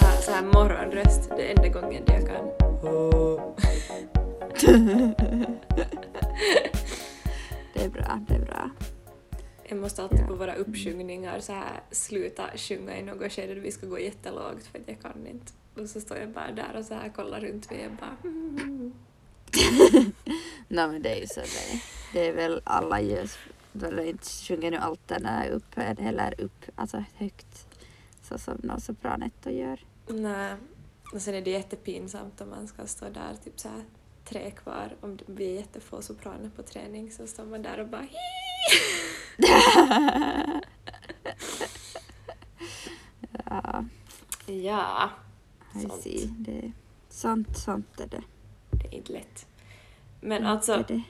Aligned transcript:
Ha, 0.00 0.12
så 0.22 0.30
här 0.30 0.42
morgonröst, 0.42 1.30
det 1.36 1.50
är 1.52 1.56
enda 1.56 1.80
gången 1.80 2.02
jag 2.06 2.26
kan. 2.26 2.46
Det 7.74 7.84
är 7.84 7.88
bra, 7.88 8.20
det 8.28 8.34
är 8.34 8.44
bra. 8.46 8.70
Jag 9.68 9.78
måste 9.78 10.02
alltid 10.02 10.20
Ja. 10.20 10.26
på 10.26 10.34
våra 10.34 10.54
uppsjungningar 10.54 11.40
så 11.40 11.52
här 11.52 11.80
sluta 11.90 12.42
sjunga 12.56 12.98
i 12.98 13.02
något 13.02 13.32
skede 13.32 13.54
vi 13.54 13.72
ska 13.72 13.86
gå 13.86 13.98
jättelågt 13.98 14.66
för 14.72 14.78
att 14.78 14.88
jag 14.88 15.02
kan 15.02 15.26
inte. 15.26 15.52
Och 15.82 15.88
så 15.88 16.00
står 16.00 16.16
jag 16.16 16.28
bara 16.28 16.50
där 16.52 16.76
och 16.78 16.84
så 16.84 16.94
här 16.94 17.08
kollar 17.08 17.40
runt 17.40 17.70
mig 17.70 17.86
och 17.86 17.92
bara 17.92 18.16
mm. 18.24 18.92
Nej 20.68 20.88
men 20.88 21.02
det 21.02 21.16
är 21.16 21.20
ju 21.20 21.26
så 21.26 21.40
det 21.40 21.72
är. 21.72 21.80
Det 22.12 22.28
är 22.28 22.32
väl 22.32 22.60
alla 22.64 23.00
gör, 23.00 23.30
väl 23.74 23.98
inte 23.98 24.28
sjunger 24.28 24.70
nu 24.70 24.76
alterna 24.76 25.46
upp 25.46 25.64
eller 25.76 26.40
upp, 26.40 26.64
alltså 26.74 27.04
högt. 27.14 27.66
Så 28.22 28.38
som 28.38 28.60
någon 28.62 28.80
sopranetto 28.80 29.50
gör. 29.50 29.80
Nej. 30.06 30.54
Och 31.12 31.22
sen 31.22 31.34
är 31.34 31.42
det 31.42 31.50
jättepinsamt 31.50 32.40
om 32.40 32.50
man 32.50 32.66
ska 32.66 32.86
stå 32.86 33.08
där 33.08 33.34
typ 33.44 33.60
så 33.60 33.68
här 33.68 33.84
tre 34.24 34.50
kvar 34.50 34.96
om 35.00 35.16
det 35.16 35.32
blir 35.32 35.54
jättefå 35.54 36.02
sopraner 36.02 36.50
på 36.56 36.62
träning 36.62 37.10
så 37.12 37.26
står 37.26 37.44
man 37.44 37.62
där 37.62 37.80
och 37.80 37.88
bara 37.88 38.06
ja, 43.50 43.84
Ja, 44.46 45.10
Sånt. 45.72 46.02
see. 46.02 46.26
Det 46.38 46.58
är 46.58 46.72
sånt, 47.08 47.58
sånt 47.58 48.00
är 48.00 48.06
det. 48.06 48.22
det 48.70 48.86
är 48.88 48.94
inte 48.94 49.12
lätt. 49.12 49.46
Men 50.20 50.42
Det 50.42 50.48
alltså, 50.48 50.72
är 50.72 50.84
det. 50.88 51.02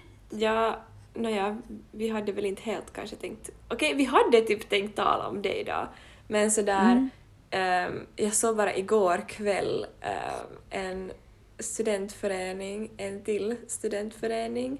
ja, 0.44 0.80
nåja, 1.14 1.58
vi 1.90 2.08
hade 2.08 2.32
väl 2.32 2.44
inte 2.44 2.62
helt 2.62 2.92
kanske 2.92 3.16
tänkt... 3.16 3.50
Okej, 3.68 3.94
vi 3.94 4.04
hade 4.04 4.40
typ 4.40 4.68
tänkt 4.68 4.96
tala 4.96 5.28
om 5.28 5.42
det 5.42 5.60
idag, 5.60 5.88
men 6.28 6.50
sådär... 6.50 6.92
Mm. 6.92 7.08
ehm, 7.50 8.06
jag 8.16 8.34
såg 8.34 8.56
bara 8.56 8.76
igår 8.76 9.28
kväll 9.28 9.86
ehm, 10.00 10.58
en 10.70 11.12
studentförening, 11.58 12.90
en 12.96 13.24
till 13.24 13.56
studentförening, 13.66 14.78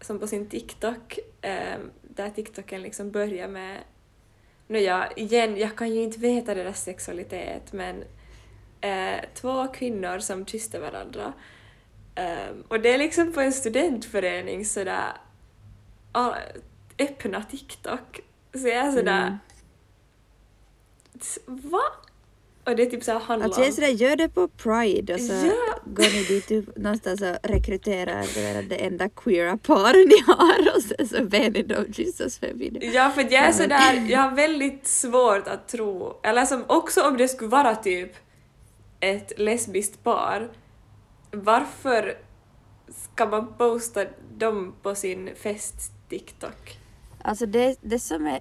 som 0.00 0.18
på 0.18 0.26
sin 0.26 0.48
TikTok, 0.48 1.18
um, 1.42 1.90
där 2.02 2.30
TikToken 2.30 2.82
liksom 2.82 3.10
börjar 3.10 3.48
med... 3.48 3.80
Nåja, 4.66 5.12
igen, 5.16 5.56
jag 5.56 5.76
kan 5.76 5.94
ju 5.94 6.02
inte 6.02 6.20
veta 6.20 6.54
deras 6.54 6.84
sexualitet, 6.84 7.72
men 7.72 8.04
eh, 8.80 9.20
två 9.34 9.66
kvinnor 9.66 10.18
som 10.18 10.46
kysste 10.46 10.80
varandra. 10.80 11.32
Ehm, 12.14 12.64
och 12.68 12.80
det 12.80 12.94
är 12.94 12.98
liksom 12.98 13.32
på 13.32 13.40
en 13.40 13.52
studentförening 13.52 14.64
sådär 14.64 15.12
öppna 16.98 17.42
TikTok. 17.42 18.20
Så 18.54 18.68
jag 18.68 18.76
är 18.76 18.92
sådär... 18.92 19.26
Mm. 19.26 19.38
"S- 21.20 21.38
Va? 21.46 21.82
Och 22.66 22.76
det 22.76 22.82
är 22.82 22.86
typ 22.86 23.04
såhär 23.04 23.20
handlar 23.20 23.46
Alltså 23.46 23.60
jag 23.60 23.66
är 23.66 23.70
om... 23.70 23.74
sådär, 23.74 23.88
gör 23.88 24.16
det 24.16 24.28
på 24.28 24.48
Pride 24.48 25.14
och 25.14 25.20
så 25.20 25.32
Ja. 25.32 25.78
går 25.84 26.02
ni 26.04 26.24
dit 26.24 26.50
upp 26.50 26.76
någonstans 26.76 27.20
och 27.22 27.36
rekryterar 27.42 28.24
det, 28.68 28.76
enda 28.76 29.08
queera 29.08 29.56
par 29.56 30.08
ni 30.08 30.22
har 30.26 30.76
och 30.76 30.82
sen 30.82 31.08
så 31.08 31.24
ber 31.24 31.50
ni 31.50 31.62
dem 31.62 31.92
kyssas 31.92 32.38
för 32.38 32.52
video. 32.52 32.90
Ja, 32.92 33.10
för 33.10 33.20
jag 33.22 33.32
är 33.32 33.52
sådär, 33.52 34.06
jag 34.10 34.18
har 34.20 34.30
väldigt 34.36 34.86
svårt 34.86 35.48
att 35.48 35.68
tro, 35.68 36.20
eller 36.22 36.44
som 36.44 36.64
också 36.66 37.02
om 37.08 37.16
det 37.16 37.28
skulle 37.28 37.50
vara 37.50 37.76
typ 37.76 38.12
ett 39.00 39.32
lesbiskt 39.38 40.04
par, 40.04 40.50
varför 41.30 42.18
ska 42.88 43.26
man 43.26 43.54
posta 43.58 44.04
dem 44.38 44.74
på 44.82 44.94
sin 44.94 45.30
fest-TikTok? 46.14 46.78
Alltså 47.22 47.46
det, 47.46 47.76
det 47.80 47.98
som 47.98 48.26
är... 48.26 48.40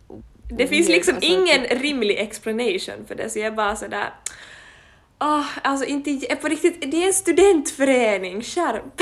Det 0.49 0.67
finns 0.67 0.87
liksom 0.87 1.15
alltså, 1.15 1.31
ingen 1.31 1.63
rimlig 1.63 2.17
explanation 2.17 3.05
för 3.07 3.15
det, 3.15 3.29
så 3.29 3.39
jag 3.39 3.47
är 3.47 3.51
bara 3.51 3.75
sådär... 3.75 4.13
Åh, 5.19 5.45
alltså 5.63 5.85
inte 5.85 6.35
på 6.35 6.47
riktigt, 6.47 6.91
det 6.91 7.03
är 7.03 7.07
en 7.07 7.13
studentförening, 7.13 8.41
skärp! 8.41 9.01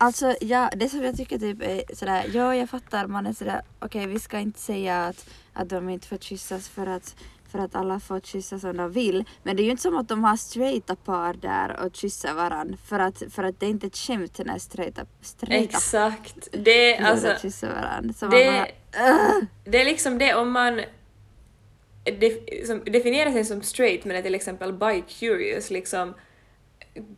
Alltså 0.00 0.36
ja, 0.40 0.70
det 0.76 0.88
som 0.88 1.04
jag 1.04 1.16
tycker 1.16 1.38
typ 1.38 1.62
är 1.62 1.94
sådär, 1.94 2.30
ja 2.32 2.54
jag 2.54 2.70
fattar 2.70 3.06
man 3.06 3.26
är 3.26 3.32
sådär, 3.32 3.62
okej 3.78 4.06
vi 4.06 4.20
ska 4.20 4.38
inte 4.38 4.60
säga 4.60 5.04
att, 5.04 5.28
att 5.52 5.68
de 5.68 5.88
inte 5.88 6.08
får 6.08 6.16
kyssas 6.16 6.68
för 6.68 6.86
att, 6.86 7.16
för 7.52 7.58
att 7.58 7.74
alla 7.74 8.00
får 8.00 8.20
kyssas 8.20 8.60
som 8.60 8.76
de 8.76 8.92
vill. 8.92 9.24
Men 9.42 9.56
det 9.56 9.62
är 9.62 9.64
ju 9.64 9.70
inte 9.70 9.82
som 9.82 9.96
att 9.96 10.08
de 10.08 10.24
har 10.24 10.36
straighta 10.36 10.96
par 10.96 11.34
där 11.34 11.80
och 11.84 11.96
kysser 11.96 12.34
varann 12.34 12.76
för 12.86 12.98
att, 12.98 13.22
för 13.30 13.44
att 13.44 13.60
det 13.60 13.66
är 13.66 13.70
inte 13.70 13.86
ett 13.86 13.96
skämt 13.96 14.40
när 14.44 14.58
straighta, 14.58 15.06
straighta 15.20 15.76
Exakt. 15.76 16.48
Det 16.52 16.94
är 16.96 17.04
alltså, 17.04 17.34
kyssar 17.42 17.68
varann. 17.68 18.14
Så 18.14 18.26
det- 18.26 18.46
man 18.46 18.54
bara. 18.54 18.66
Det 19.64 19.80
är 19.80 19.84
liksom 19.84 20.18
det 20.18 20.34
om 20.34 20.50
man 20.52 20.80
def- 22.04 22.66
som 22.66 22.84
definierar 22.84 23.32
sig 23.32 23.44
som 23.44 23.62
straight 23.62 24.04
men 24.04 24.16
är 24.16 24.22
till 24.22 24.34
exempel 24.34 24.72
bi-curious 24.72 25.70
liksom 25.72 26.14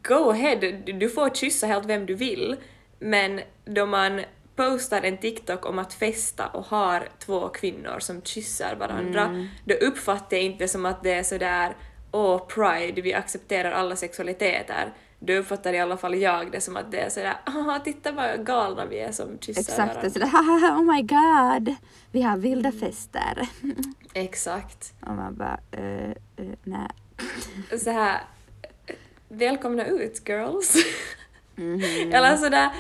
go 0.03 0.31
ahead, 0.31 0.57
du- 0.57 0.93
du 0.93 1.09
får 1.11 1.31
kyssa 1.31 1.67
helt 1.67 1.87
vem 1.87 2.07
du 2.07 2.15
vill 2.15 2.57
men 2.99 3.41
då 3.65 3.87
man 3.87 4.21
postar 4.61 5.03
en 5.03 5.19
TikTok 5.19 5.67
om 5.67 5.79
att 5.79 5.93
festa 5.95 6.47
och 6.47 6.65
har 6.65 7.09
två 7.19 7.49
kvinnor 7.49 7.99
som 7.99 8.23
kysser 8.23 8.77
varandra 8.77 9.23
Mm. 9.23 9.47
då 9.65 9.75
uppfattar 9.75 10.37
jag 10.37 10.45
inte 10.45 10.69
som 10.69 10.87
att 10.87 11.03
det 11.03 11.13
är 11.13 11.23
sådär 11.23 11.77
åh 12.13 12.47
pride, 12.47 13.03
vi 13.03 13.15
accepterar 13.15 13.73
alla 13.73 13.97
sexualiteter 13.97 14.93
då 15.19 15.33
uppfattar 15.33 15.73
i 15.73 15.79
alla 15.79 15.97
fall 15.97 16.15
jag 16.15 16.53
det 16.53 16.61
som 16.61 16.77
att 16.77 16.91
det 16.91 17.01
är 17.01 17.11
sådär 17.11 17.37
ah 17.45 17.79
titta 17.79 18.13
vad 18.13 18.47
galna 18.47 18.87
vi 18.87 18.99
är 18.99 19.13
som 19.13 19.39
kysser 19.41 19.61
Exakt, 19.61 19.79
varandra. 19.79 20.03
är 20.03 20.11
sådär 20.11 20.29
oh 20.77 20.83
my 20.95 21.03
god, 21.03 21.75
vi 22.13 22.23
har 22.23 22.37
vilda 22.37 22.73
fester. 22.73 23.49
Exakt. 24.15 24.93
Och 25.01 25.15
man 25.15 25.37
bara, 25.37 25.61
uh, 25.79 26.11
uh, 26.41 26.55
nej. 26.65 26.89
så 27.85 27.91
här 27.91 28.21
välkomna 29.29 29.87
ut 29.87 30.29
girls. 30.29 30.77
Mhm. 31.57 31.81
Eller 32.13 32.37
sådär, 32.37 32.71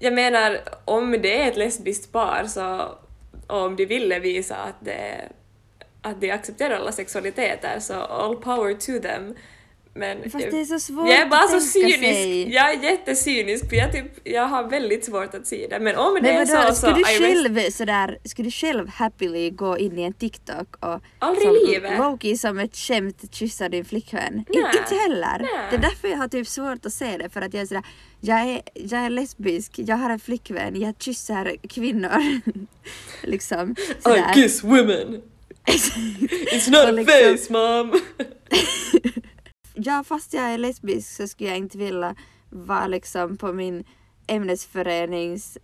jag 0.00 0.12
menar 0.12 0.60
om 0.84 1.12
det 1.12 1.42
är 1.42 1.48
ett 1.48 1.56
lesbiskt 1.56 2.12
par 2.12 2.44
så 2.46 2.94
och 3.46 3.62
om 3.62 3.76
de 3.76 3.86
ville 3.86 4.18
visa 4.18 4.56
att 4.56 4.76
det 4.80 5.28
att 6.02 6.20
de 6.20 6.30
accepterar 6.30 6.76
alla 6.76 6.92
sexualiteter 6.92 7.80
så 7.80 7.94
all 7.94 8.36
power 8.36 8.74
to 8.74 9.08
them. 9.08 9.34
Men 9.98 10.30
Fast 10.30 10.50
det 10.50 10.60
är 10.60 10.64
så 10.64 10.80
svårt 10.80 11.08
jag 11.08 11.18
är 11.18 11.26
bara 11.26 11.40
att 11.40 11.50
så 11.50 11.60
cynisk, 11.60 11.98
sig. 11.98 12.52
jag 12.54 12.72
är 12.72 12.82
jättecynisk 12.82 13.68
för 13.68 13.76
jag, 13.76 13.92
typ, 13.92 14.06
jag 14.24 14.42
har 14.48 14.64
väldigt 14.70 15.04
svårt 15.04 15.34
att 15.34 15.46
se 15.46 15.66
det. 15.70 15.78
Men 15.80 15.96
om 15.96 16.14
det 16.14 16.22
Men 16.22 16.30
är 16.36 16.46
vadå, 16.46 16.68
så 16.68 16.74
så 16.74 16.80
skulle 16.80 16.94
du 16.94 17.00
I 17.00 17.04
rest- 17.04 17.18
själv 17.18 17.70
sådär, 17.70 18.18
skulle 18.24 18.46
du 18.46 18.50
själv 18.50 18.88
happily 18.88 19.50
gå 19.50 19.78
in 19.78 19.98
i 19.98 20.02
en 20.02 20.12
TikTok 20.12 20.76
och 20.80 21.00
Aldrig 21.18 21.42
som 21.46 21.54
livet. 21.72 21.98
Loki 21.98 22.36
som 22.36 22.58
ett 22.58 22.76
skämt 22.76 23.34
kyssa 23.34 23.68
din 23.68 23.84
flickvän? 23.84 24.34
In, 24.34 24.44
Nej. 24.62 24.72
inte 24.82 24.94
heller. 24.94 25.38
Nej. 25.38 25.50
Det 25.70 25.76
är 25.76 25.80
därför 25.80 26.08
jag 26.08 26.16
har 26.18 26.28
typ 26.28 26.46
svårt 26.48 26.86
att 26.86 26.92
se 26.92 27.16
det 27.18 27.28
för 27.28 27.40
att 27.42 27.54
jag 27.54 27.60
är 27.62 27.66
sådär, 27.66 27.84
jag 28.20 28.40
är, 28.40 28.60
jag 28.74 29.00
är 29.04 29.10
lesbisk, 29.10 29.72
jag 29.76 29.96
har 29.96 30.10
en 30.10 30.20
flickvän, 30.20 30.80
jag 30.80 30.94
kysser 30.98 31.56
kvinnor. 31.68 32.40
liksom 33.22 33.74
sådär. 34.02 34.30
I 34.30 34.34
kiss 34.42 34.64
women! 34.64 35.22
It's 36.52 36.70
not 36.70 36.84
a 36.88 36.90
liksom- 36.90 37.36
face 37.36 37.52
mom! 37.52 37.92
ja 39.80 40.04
fast 40.04 40.32
jag 40.32 40.44
är 40.44 40.58
lesbisk 40.58 41.16
så 41.16 41.28
skulle 41.28 41.48
jag 41.50 41.58
inte 41.58 41.78
vilja 41.78 42.16
vara 42.50 42.86
liksom 42.86 43.36
på 43.36 43.52
min 43.52 43.84
ämnesförenings 44.26 45.58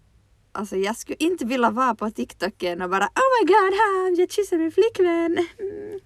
Alltså 0.56 0.76
jag 0.76 0.96
skulle 0.96 1.16
inte 1.18 1.44
vilja 1.44 1.70
vara 1.70 1.94
på 1.94 2.10
TikToken 2.10 2.82
och 2.82 2.90
bara 2.90 3.04
Oh 3.04 3.28
my 3.40 3.46
god, 3.46 3.74
ha, 3.74 4.20
jag 4.20 4.30
kysser 4.30 4.58
min 4.58 4.72
flickvän. 4.72 5.46
Mm. 5.58 6.00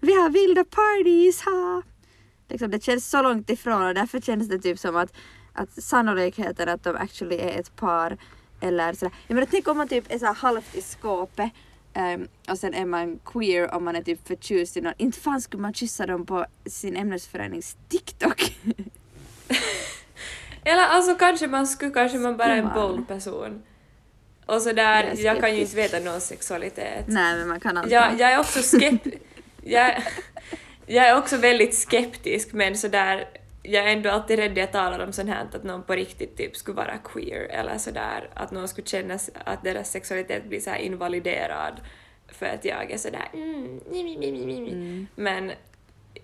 Vi 0.00 0.12
har 0.12 0.30
vilda 0.30 0.64
parties, 0.64 1.42
ha. 1.42 1.82
Liksom, 2.48 2.70
det 2.70 2.84
känns 2.84 3.10
så 3.10 3.22
långt 3.22 3.50
ifrån 3.50 3.82
och 3.82 3.94
därför 3.94 4.20
känns 4.20 4.48
det 4.48 4.58
typ 4.58 4.78
som 4.78 4.96
att, 4.96 5.12
att 5.52 5.82
sannolikheten 5.82 6.68
att 6.68 6.84
de 6.84 6.96
actually 6.96 7.36
är 7.36 7.60
ett 7.60 7.76
par 7.76 8.18
eller 8.60 8.92
sådär. 8.92 9.14
Jag 9.26 9.34
menar 9.34 9.48
tänk 9.50 9.68
om 9.68 9.76
man 9.76 9.88
typ 9.88 10.12
är 10.12 10.18
så 10.18 10.26
halvt 10.26 10.74
i 10.74 10.82
skåpet 10.82 11.50
ehm, 11.96 12.28
och 12.48 12.58
sen 12.58 12.74
är 12.74 12.84
man 12.84 13.18
queer 13.24 13.74
om 13.74 13.84
man 13.84 13.96
är 13.96 14.02
typ 14.02 14.28
förtjust 14.28 14.76
i 14.76 14.80
någon. 14.80 14.92
Inte 14.96 15.20
fan 15.20 15.40
skulle 15.40 15.62
man 15.62 15.74
kyssa 15.74 16.06
dem 16.06 16.26
på 16.26 16.46
sin 16.66 16.96
ämnesförenings 16.96 17.76
TikTok. 17.88 18.56
Eller 20.64 20.82
alltså 20.82 21.14
kanske 21.14 21.46
man 21.46 21.66
skulle, 21.66 21.90
kanske 21.90 22.18
man 22.18 22.36
bara 22.36 22.48
är 22.52 22.56
en 22.58 22.74
bold 22.74 23.08
person. 23.08 23.62
Och 24.46 24.62
så 24.62 24.72
där, 24.72 25.04
Jag 25.04 25.16
jag 25.18 25.40
kan 25.40 25.54
ju 25.54 25.60
inte 25.60 25.72
skeptisk. 25.72 25.94
veta 25.94 26.04
någons 26.04 26.26
sexualitet. 26.26 27.04
Nej 27.08 27.36
men 27.36 27.48
man 27.48 27.60
kan 27.60 27.76
anta. 27.76 27.90
Jag, 27.90 28.20
jag 28.20 28.32
är 28.32 28.38
också 28.38 28.78
skept... 28.78 29.06
jag, 29.64 30.02
jag 30.86 31.08
är 31.08 31.18
också 31.18 31.36
väldigt 31.36 31.74
skeptisk 31.74 32.52
men 32.52 32.78
sådär, 32.78 33.28
jag 33.66 33.84
är 33.84 33.92
ändå 33.92 34.10
alltid 34.10 34.38
rädd 34.38 34.54
när 34.54 34.60
jag 34.60 34.72
talar 34.72 34.98
om 35.06 35.12
sånt 35.12 35.28
här 35.28 35.46
att 35.52 35.64
någon 35.64 35.82
på 35.82 35.92
riktigt 35.92 36.36
typ 36.36 36.56
skulle 36.56 36.76
vara 36.76 36.98
queer 36.98 37.40
eller 37.40 37.78
sådär, 37.78 38.30
att 38.34 38.50
någon 38.50 38.68
skulle 38.68 38.86
känna 38.86 39.18
att 39.44 39.64
deras 39.64 39.90
sexualitet 39.90 40.44
blir 40.44 40.60
så 40.60 40.70
här 40.70 40.78
invaliderad 40.78 41.80
för 42.28 42.46
att 42.46 42.64
jag 42.64 42.90
är 42.90 42.98
sådär 42.98 43.28
mm. 43.34 43.80
Mm. 44.72 45.06
Men 45.14 45.52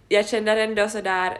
jag 0.09 0.29
känner 0.29 0.56
ändå 0.56 0.89
sådär 0.89 1.39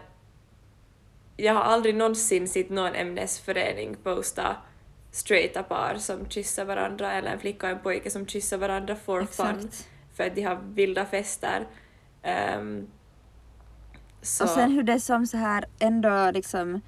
jag 1.37 1.55
har 1.55 1.63
aldrig 1.63 1.95
någonsin 1.95 2.49
sett 2.49 2.71
någon 2.71 2.95
ämnesförening 2.95 3.97
posta 4.03 4.57
straighta 5.11 5.63
par 5.63 5.97
som 5.99 6.31
kysser 6.31 6.65
varandra 6.65 7.13
eller 7.13 7.33
en 7.33 7.41
flicka 7.41 7.67
och 7.67 7.73
en 7.73 7.79
pojke 7.79 8.11
som 8.11 8.27
kysser 8.27 8.59
varandra 8.59 8.97
for 8.97 9.25
fun 9.25 9.47
Exakt. 9.47 9.89
för 10.15 10.25
att 10.25 10.35
de 10.35 10.43
har 10.43 10.59
vilda 10.75 11.07
fester. 11.07 11.67
Ehm, 12.23 12.87
så, 14.23 14.45
Och 14.45 14.51
sen 14.51 14.71
hur 14.71 14.83
det 14.83 15.01
som 15.01 15.27
så 15.27 15.37
här 15.37 15.65
ändå 15.79 16.31
liksom 16.31 16.81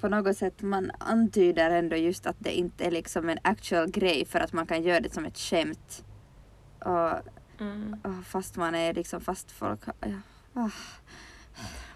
på 0.00 0.08
något 0.08 0.36
sätt 0.36 0.62
man 0.62 0.90
antyder 0.98 1.70
ändå 1.70 1.96
just 1.96 2.26
att 2.26 2.36
det 2.38 2.58
inte 2.58 2.84
är 2.84 2.90
liksom 2.90 3.28
en 3.28 3.38
actual 3.42 3.90
grej 3.90 4.24
för 4.24 4.38
att 4.38 4.52
man 4.52 4.66
kan 4.66 4.82
göra 4.82 5.00
det 5.00 5.14
som 5.14 5.24
ett 5.24 5.38
skämt. 5.38 6.04
Och, 6.78 7.10
mm. 7.60 7.96
och 8.04 8.26
fast 8.26 8.56
man 8.56 8.74
är 8.74 8.94
liksom 8.94 9.20
fast 9.20 9.50
folk 9.50 9.80
ja. 10.00 10.08
ah. 10.54 10.70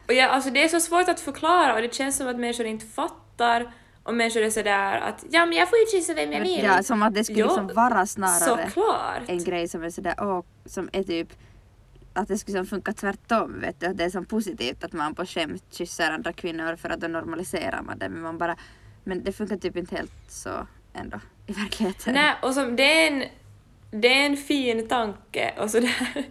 Och 0.09 0.15
ja, 0.15 0.29
alltså 0.29 0.51
det 0.51 0.65
är 0.65 0.69
så 0.69 0.81
svårt 0.81 1.09
att 1.09 1.21
förklara 1.21 1.75
och 1.75 1.83
det 1.83 1.95
känns 1.95 2.17
som 2.17 2.29
att 2.29 2.37
människor 2.37 2.67
inte 2.67 2.87
fattar 2.87 3.73
och 4.03 4.15
människor 4.15 4.43
är 4.43 4.51
sådär 4.51 5.01
att 5.01 5.25
ja 5.31 5.47
men 5.47 5.59
jag 5.59 5.69
får 5.69 5.79
ju 5.79 5.87
kyssa 5.87 6.15
vem 6.15 6.33
jag 6.33 6.41
vill. 6.41 6.65
Ja, 6.65 6.83
som 6.83 7.03
att 7.03 7.15
det 7.15 7.25
skulle 7.25 7.41
Jo, 7.41 7.47
liksom 7.47 7.71
vara 7.75 8.07
snarare 8.07 8.71
Såklart! 8.71 9.23
en 9.27 9.45
grej 9.45 9.69
som 9.69 9.83
är 9.83 9.91
sådär 9.91 10.15
åh, 10.19 10.43
som 10.65 10.89
är 10.93 11.03
typ 11.03 11.29
att 12.17 12.29
det 12.29 12.39
skulle 12.39 12.59
som 12.59 12.67
funka 12.67 12.93
tvärtom 12.93 13.61
vet 13.61 13.81
du, 13.81 13.87
att 13.87 13.97
det 13.97 14.05
är 14.05 14.11
som 14.11 14.25
positivt 14.25 14.85
att 14.85 14.93
man 14.93 15.15
på 15.15 15.27
skämt 15.27 15.65
kysser 15.71 16.11
andra 16.11 16.33
kvinnor 16.33 16.77
för 16.77 16.89
att 16.89 17.01
då 17.01 17.09
normaliserar 17.09 17.83
man 17.83 17.99
det 17.99 18.09
men 18.09 18.23
man 18.23 18.39
bara 18.39 18.57
men 19.05 19.25
det 19.25 19.33
funkar 19.33 19.57
typ 19.57 19.77
inte 19.77 19.97
helt 19.97 20.13
så 20.29 20.67
ändå 20.95 21.21
i 21.47 21.53
verkligheten. 21.53 22.15
Nej, 22.15 22.35
och 22.43 22.55
som, 22.55 22.77
det, 22.77 22.83
är 22.83 23.13
en, 23.13 23.25
det 23.91 24.09
är 24.09 24.27
en 24.27 24.37
fin 24.37 24.89
tanke 24.89 25.55
och 25.59 25.71
sådär. 25.71 26.09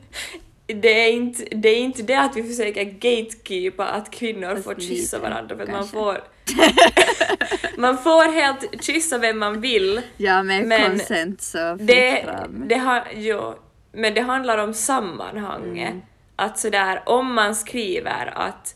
Det 0.67 1.07
är, 1.07 1.11
inte, 1.11 1.43
det 1.51 1.69
är 1.69 1.77
inte 1.77 2.03
det 2.03 2.15
att 2.15 2.37
vi 2.37 2.43
försöker 2.43 2.83
gatekeepa 2.83 3.85
att 3.85 4.11
kvinnor 4.11 4.55
Fast 4.55 4.63
får 4.63 4.75
kyssa 4.75 5.19
varandra 5.19 5.55
för 5.55 5.63
att 5.63 5.71
man 5.71 5.87
får... 5.87 6.23
man 7.77 7.97
får 7.97 8.33
helt 8.33 8.83
kyssa 8.83 9.17
vem 9.17 9.39
man 9.39 9.61
vill. 9.61 10.01
Ja 10.17 10.43
med 10.43 10.67
Men 10.67 10.91
consent 10.91 11.41
så 11.41 11.77
fritt 11.77 11.87
Det, 11.87 12.23
fram. 12.25 12.67
det 12.67 12.75
har, 12.75 13.07
jo, 13.15 13.55
men 13.95 14.13
det 14.13 14.21
handlar 14.21 14.57
om 14.57 14.73
sammanhanget. 14.73 15.89
Mm. 15.91 16.01
Att 16.35 16.59
sådär, 16.59 17.01
om 17.05 17.33
man 17.33 17.55
skriver 17.55 18.33
att 18.35 18.75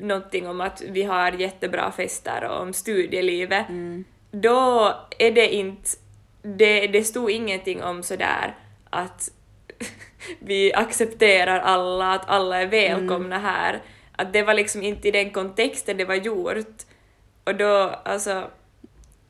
någonting 0.00 0.48
om 0.48 0.60
att 0.60 0.82
vi 0.88 1.02
har 1.02 1.32
jättebra 1.32 1.92
fester 1.92 2.44
och 2.44 2.60
om 2.60 2.72
studielivet, 2.72 3.68
Mm. 3.68 4.04
då 4.30 4.94
är 5.18 5.30
det 5.32 5.54
inte, 5.54 5.90
det, 6.42 6.86
det 6.86 7.04
stod 7.04 7.30
ingenting 7.30 7.82
om 7.82 8.02
sådär 8.02 8.54
att 8.90 9.30
vi 10.38 10.74
accepterar 10.74 11.60
alla, 11.60 12.12
att 12.12 12.28
alla 12.28 12.60
är 12.62 12.66
välkomna 12.66 13.38
här. 13.38 13.82
Att 14.16 14.32
det 14.32 14.42
var 14.42 14.54
liksom 14.54 14.82
inte 14.82 15.08
i 15.08 15.10
den 15.10 15.30
kontexten 15.30 15.96
det 15.96 16.04
var 16.04 16.14
gjort. 16.14 16.82
Och 17.44 17.54
då, 17.54 18.00
alltså, 18.04 18.50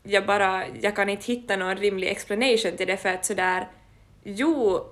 jag 0.03 0.27
bara, 0.27 0.63
jag 0.81 0.97
kan 0.97 1.09
inte 1.09 1.27
hitta 1.27 1.57
någon 1.57 1.77
rimlig 1.77 2.09
explanation 2.09 2.77
till 2.77 2.87
det 2.87 2.97
för 2.97 3.09
att 3.09 3.25
sådär, 3.25 3.69
jo, 4.25 4.85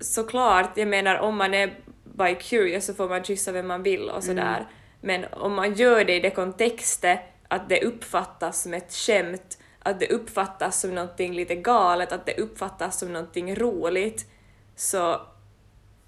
såklart, 0.00 0.70
jag 0.76 0.88
menar 0.88 1.18
om 1.18 1.36
man 1.36 1.54
är 1.54 1.74
by 2.02 2.34
curious 2.34 2.86
så 2.86 2.94
får 2.94 3.08
man 3.08 3.24
kyssa 3.24 3.52
vem 3.52 3.66
man 3.66 3.82
vill 3.82 4.10
och 4.10 4.24
sådär. 4.24 4.66
Men 5.00 5.24
om 5.32 5.54
man 5.54 5.74
gör 5.74 6.04
det 6.04 6.14
i 6.14 6.20
det 6.20 6.30
kontextet 6.30 7.20
att 7.48 7.68
det 7.68 7.84
uppfattas 7.84 8.62
som 8.62 8.74
ett 8.74 8.92
skämt, 8.92 9.58
att 9.78 10.00
det 10.00 10.08
uppfattas 10.08 10.80
som 10.80 10.94
någonting 10.94 11.34
lite 11.34 11.54
galet, 11.54 12.12
att 12.12 12.26
det 12.26 12.38
uppfattas 12.38 12.98
som 12.98 13.12
någonting 13.12 13.54
roligt, 13.54 14.26
så 14.76 15.20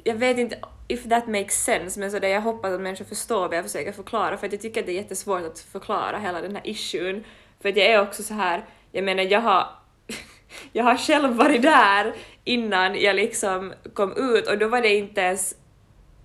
jag 0.05 0.15
vet 0.15 0.39
inte 0.39 0.59
if 0.89 1.09
that 1.09 1.27
makes 1.27 1.65
sense, 1.65 2.01
men 2.01 2.11
så 2.11 2.19
där 2.19 2.29
jag 2.29 2.41
hoppas 2.41 2.73
att 2.73 2.81
människor 2.81 3.05
förstår 3.05 3.49
vad 3.49 3.57
jag 3.57 3.65
försöker 3.65 3.93
förklara, 3.93 4.37
för 4.37 4.47
att 4.47 4.53
jag 4.53 4.63
tycker 4.63 4.81
att 4.81 4.87
det 4.87 4.93
är 4.93 5.03
jättesvårt 5.03 5.43
att 5.43 5.59
förklara 5.59 6.19
hela 6.19 6.41
den 6.41 6.57
här 6.57 6.67
issuen, 6.67 7.25
för 7.61 7.69
att 7.69 7.77
jag 7.77 7.87
är 7.87 8.03
också 8.03 8.23
så 8.23 8.35
här, 8.35 8.65
jag 8.93 9.05
menar 9.05 9.23
jag 9.23 9.41
har 9.41 9.67
jag 10.73 10.85
har 10.85 10.97
själv 10.97 11.35
varit 11.35 11.63
där 11.63 12.15
innan 12.45 13.01
jag 13.01 13.17
liksom 13.17 13.73
kom 13.95 14.13
ut 14.17 14.49
och 14.49 14.59
då 14.59 14.69
var 14.69 14.83
det 14.83 14.95
inte 14.95 15.21
ens, 15.21 15.55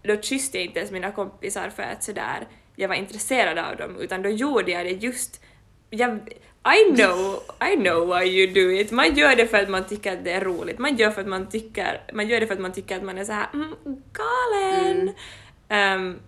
då 0.04 0.22
kysste 0.22 0.58
jag 0.58 0.66
inte 0.66 0.80
ens 0.80 0.92
mina 0.92 1.12
kompisar 1.12 1.70
för 1.70 1.84
att 1.84 2.04
sådär, 2.04 2.48
jag 2.76 2.88
var 2.88 2.96
intresserad 2.96 3.58
av 3.58 3.78
dem, 3.78 3.98
utan 4.00 4.22
då 4.22 4.30
gjorde 4.30 4.72
jag 4.72 4.86
det 4.86 4.92
just, 4.92 5.42
jag, 5.90 6.30
I 6.66 6.96
know, 6.96 7.40
I 7.72 7.76
know 7.76 8.08
why 8.08 8.26
you 8.26 8.54
do 8.54 8.72
it. 8.72 8.92
Man 8.92 9.16
gör 9.16 9.36
det 9.36 9.48
för 9.48 9.58
att 9.58 9.70
man 9.70 9.88
tycker 9.88 10.14
att 10.14 10.24
det 10.24 10.32
är 10.32 10.42
roligt, 10.42 10.80
man 10.80 10.96
gör, 10.96 11.12
för 11.12 11.22
att 11.22 11.28
man 11.28 11.50
tycker, 11.50 12.02
man 12.14 12.28
gör 12.28 12.40
det 12.40 12.48
för 12.48 12.54
att 12.54 12.62
man 12.62 12.74
tycker 12.74 12.98
att 12.98 13.04
man 13.04 13.18
är 13.18 13.24
så 13.24 13.34
här 13.34 13.48
mm, 13.54 13.76
galen. 14.14 15.12
Ehm, 15.70 16.20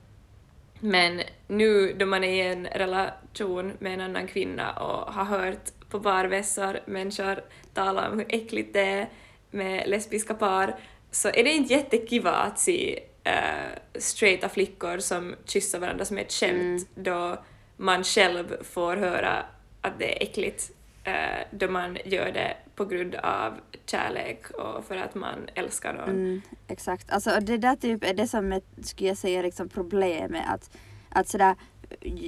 men 0.80 1.22
nu 1.48 1.94
då 1.94 2.06
man 2.06 2.24
är 2.24 2.34
i 2.34 2.48
en 2.48 2.68
relation 2.68 3.74
med 3.80 3.94
en 3.94 4.02
annan 4.02 4.28
kvinna 4.28 4.72
och 4.72 5.14
har 5.14 5.26
hört 5.26 5.90
på 5.90 6.00
barvässor 6.00 6.80
människor 6.86 7.40
tala 7.76 8.10
om 8.10 8.20
hur 8.20 8.26
äckligt 8.30 8.74
det 8.74 8.86
är 8.86 9.10
med 9.52 9.90
lesbiska 9.90 10.34
par 10.34 10.76
så 11.12 11.28
är 11.28 11.44
det 11.44 11.52
inte 11.52 11.74
jättekiva 11.74 12.32
att 12.32 12.60
se 12.60 13.00
uh, 13.28 14.00
straighta 14.00 14.50
flickor 14.50 14.98
som 15.00 15.36
kysser 15.46 15.80
varandra 15.80 16.06
som 16.06 16.18
ett 16.18 16.34
skämt 16.34 16.88
då 16.96 17.38
man 17.78 18.04
själv 18.04 18.64
får 18.64 18.98
höra 18.98 19.46
att 19.82 20.00
det 20.00 20.18
är 20.18 20.28
äckligt 20.28 20.72
eh, 21.04 21.48
då 21.52 21.68
man 21.68 21.98
gör 22.06 22.32
det 22.32 22.58
på 22.76 22.86
grund 22.86 23.16
av 23.16 23.54
kärlek 23.86 24.50
och 24.50 24.86
för 24.86 24.98
att 24.98 25.16
man 25.16 25.50
älskar 25.56 25.94
någon. 25.94 26.10
Mm, 26.10 26.42
exakt. 26.68 27.12
Alltså 27.12 27.40
det 27.42 27.58
där 27.58 27.76
typ 27.76 28.04
är 28.04 28.14
det 28.14 28.28
som 28.28 28.54
är, 28.54 28.62
skulle 28.84 29.10
jag 29.10 29.18
säga, 29.18 29.42
liksom 29.42 29.70
problemet 29.70 30.44
att, 30.48 30.78
att 31.10 31.28
sådär 31.28 31.56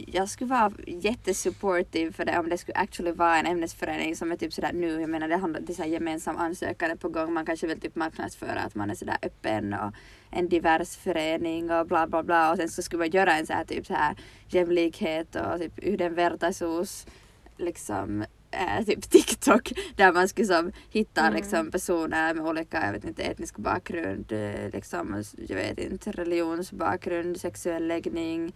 jag 0.07 0.29
skulle 0.29 0.49
vara 0.49 0.71
jättesupportive 0.87 2.11
för 2.11 2.25
det 2.25 2.39
om 2.39 2.49
det 2.49 2.57
skulle 2.57 2.77
actually 2.77 3.11
vara 3.11 3.37
en 3.37 3.45
ämnesförening 3.45 4.15
som 4.15 4.31
är 4.31 4.35
typ 4.35 4.53
sådär 4.53 4.71
nu, 4.73 5.01
jag 5.01 5.09
menar 5.09 5.27
det 5.27 5.37
handlar 5.37 5.59
det 5.59 5.73
är 5.73 5.75
såhär 5.75 5.89
gemensam 5.89 6.37
ansökan 6.37 6.97
på 6.97 7.09
gång, 7.09 7.33
man 7.33 7.45
kanske 7.45 7.67
vill 7.67 7.79
typ 7.79 7.95
marknadsföra 7.95 8.59
att 8.59 8.75
man 8.75 8.89
är 8.89 8.95
sådär 8.95 9.17
öppen 9.21 9.73
och 9.73 9.93
en 10.31 10.49
divers 10.49 10.97
förening 10.97 11.71
och 11.71 11.87
bla 11.87 12.07
bla 12.07 12.23
bla. 12.23 12.51
Och 12.51 12.57
sen 12.57 12.69
så 12.69 12.81
skulle 12.81 12.99
man 12.99 13.09
göra 13.09 13.33
en 13.37 13.47
så 13.47 13.53
här 13.53 13.65
typ 13.65 13.85
så 13.85 13.93
här 13.93 14.15
jämlikhet 14.47 15.35
och 15.35 15.59
typ 15.59 15.83
yhdenvertaisuus 15.83 17.05
liksom 17.57 18.25
äh, 18.51 18.85
typ 18.85 19.09
TikTok. 19.09 19.71
Där 19.95 20.13
man 20.13 20.27
skulle 20.27 20.47
som 20.47 20.71
hitta 20.89 21.21
Mm. 21.21 21.33
liksom 21.33 21.71
personer 21.71 22.33
med 22.33 22.45
olika, 22.45 22.85
jag 22.85 22.93
vet 22.93 23.05
inte, 23.05 23.23
etnisk 23.23 23.57
bakgrund, 23.57 24.31
eh, 24.31 24.69
liksom, 24.73 25.23
jag 25.47 25.55
vet 25.55 25.79
inte, 25.79 26.11
religionsbakgrund, 26.11 27.39
sexuell 27.39 27.87
läggning, 27.87 28.53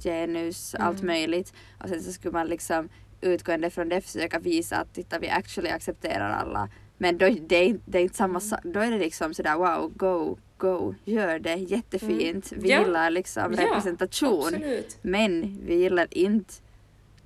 genus, 0.00 0.74
allt 0.74 0.98
Mm. 1.02 1.06
möjligt. 1.06 1.52
Och 1.82 1.88
sen 1.88 2.02
så 2.02 2.12
skulle 2.12 2.32
man 2.32 2.46
liksom 2.46 2.88
utgående 3.20 3.70
från 3.70 3.88
det 3.88 4.00
försöka 4.00 4.38
visa 4.38 4.76
att 4.76 4.94
titta 4.94 5.18
vi 5.18 5.28
actually 5.28 5.70
accepterar 5.70 6.30
alla. 6.30 6.68
Men 6.98 7.18
då, 7.18 7.28
det, 7.40 7.56
är, 7.56 7.78
det 7.84 7.98
är 7.98 8.02
inte 8.02 8.16
samma 8.16 8.40
sak, 8.40 8.60
då 8.64 8.80
är 8.80 8.90
det 8.90 8.98
liksom 8.98 9.34
sådär 9.34 9.56
wow, 9.56 9.92
go, 9.96 10.38
go, 10.58 10.94
gör 11.04 11.38
det, 11.38 11.54
jättefint. 11.54 12.52
Vi 12.52 12.68
Ja. 12.70 12.78
gillar 12.78 13.10
liksom 13.10 13.54
Ja, 13.58 13.64
representation. 13.64 14.54
Absolut. 14.54 14.98
Men 15.02 15.58
vi 15.66 15.74
gillar 15.74 16.06
inte 16.10 16.54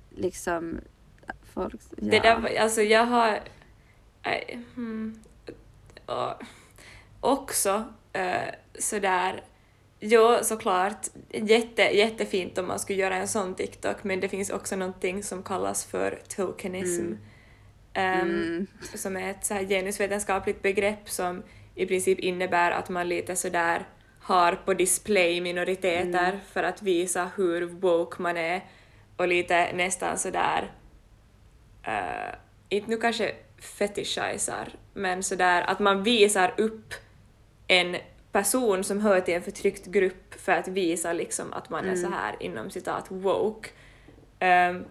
liksom 0.09 0.79
folk... 1.53 1.75
Ja. 1.89 1.95
Det 2.11 2.19
där, 2.19 2.57
alltså 2.59 2.81
jag 2.81 3.05
har... 3.05 3.39
Nej, 4.25 4.59
hmm, 4.75 5.19
och, 6.05 6.33
också 7.19 7.83
eh, 8.13 8.41
sådär... 8.79 9.43
Jo, 9.99 10.37
såklart, 10.43 11.07
jätte, 11.29 11.81
jättefint 11.81 12.57
om 12.57 12.67
man 12.67 12.79
skulle 12.79 12.99
göra 12.99 13.15
en 13.15 13.27
sån 13.27 13.55
TikTok, 13.55 14.03
men 14.03 14.19
det 14.19 14.29
finns 14.29 14.49
också 14.49 14.75
någonting 14.75 15.23
som 15.23 15.43
kallas 15.43 15.85
för 15.85 16.21
tokenism. 16.35 17.01
Mm. 17.05 17.17
Ehm, 17.93 18.29
Mm. 18.29 18.67
som 18.95 19.17
är 19.17 19.29
ett 19.31 19.45
så 19.45 19.53
här 19.53 19.63
genusvetenskapligt 19.63 20.61
begrepp 20.61 21.09
som 21.09 21.43
i 21.75 21.85
princip 21.85 22.19
innebär 22.19 22.71
att 22.71 22.89
man 22.89 23.09
lite 23.09 23.35
sådär 23.35 23.85
har 24.21 24.53
på 24.55 24.73
display 24.73 25.41
minoriteter 25.41 26.27
Mm. 26.29 26.39
för 26.51 26.63
att 26.63 26.81
visa 26.81 27.31
hur 27.35 27.65
woke 27.65 28.21
man 28.21 28.37
är 28.37 28.61
och 29.17 29.27
lite 29.27 29.73
nästan 29.73 30.17
sådär, 30.17 30.71
uh, 31.87 32.35
inte 32.69 32.89
nu 32.89 32.97
kanske 32.97 33.31
fetischisar, 33.61 34.69
men 34.93 35.23
sådär 35.23 35.61
att 35.61 35.79
man 35.79 36.03
visar 36.03 36.53
upp 36.57 36.93
en 37.67 37.95
person 38.31 38.83
som 38.83 39.01
hör 39.01 39.19
till 39.21 39.33
en 39.33 39.41
förtryckt 39.41 39.85
grupp 39.85 40.33
för 40.39 40.51
att 40.51 40.67
visa 40.67 41.13
liksom 41.13 41.53
att 41.53 41.69
man 41.69 41.85
är 41.85 41.95
så 41.95 42.07
här 42.09 42.35
inom 42.39 42.69
citat 42.69 43.05
woke. 43.09 43.69
Ehm, 44.39 44.83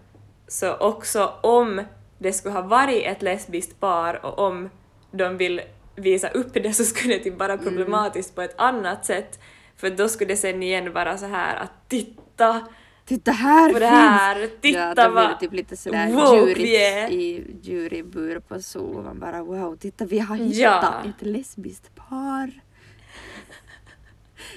så 0.47 0.75
också 0.77 1.33
om 1.43 1.81
det 2.17 2.33
skulle 2.33 2.53
ha 2.53 2.61
varit 2.61 3.03
ett 3.05 3.21
lesbiskt 3.21 3.79
par 3.79 4.25
och 4.25 4.39
om 4.39 4.69
de 5.11 5.37
vill 5.37 5.61
visa 5.95 6.27
upp 6.29 6.53
det 6.53 6.73
så 6.73 6.83
skulle 6.83 7.13
det 7.13 7.23
typ 7.23 7.39
vara 7.39 7.57
problematiskt 7.57 8.35
på 8.35 8.41
ett 8.41 8.59
annat 8.59 9.05
sätt 9.05 9.39
för 9.75 9.89
då 9.89 10.09
skulle 10.09 10.33
det 10.33 10.37
sen 10.37 10.63
igen 10.63 10.93
vara 10.93 11.17
så 11.17 11.25
här 11.25 11.55
att 11.55 11.89
titta 11.89 12.67
Titta 13.05 13.31
här 13.31 13.73
på 13.73 13.79
det 13.79 13.85
här, 13.85 14.49
titta 14.61 14.93
ja, 14.97 15.09
vad 15.09 15.39
typ 15.39 15.53
lite 15.53 15.77
sådär 15.77 16.11
woke 16.11 16.49
jury, 16.49 16.75
är. 16.75 17.09
i 17.09 17.55
jurybur 17.61 18.39
på 18.39 18.61
zoo. 18.61 19.01
Man 19.03 19.19
bara 19.19 19.43
wow, 19.43 19.75
titta 19.75 20.05
vi 20.05 20.19
har 20.19 20.35
hittat 20.35 20.55
Ja. 20.57 21.03
ett 21.05 21.25
lesbiskt 21.27 21.95
par. 21.95 22.51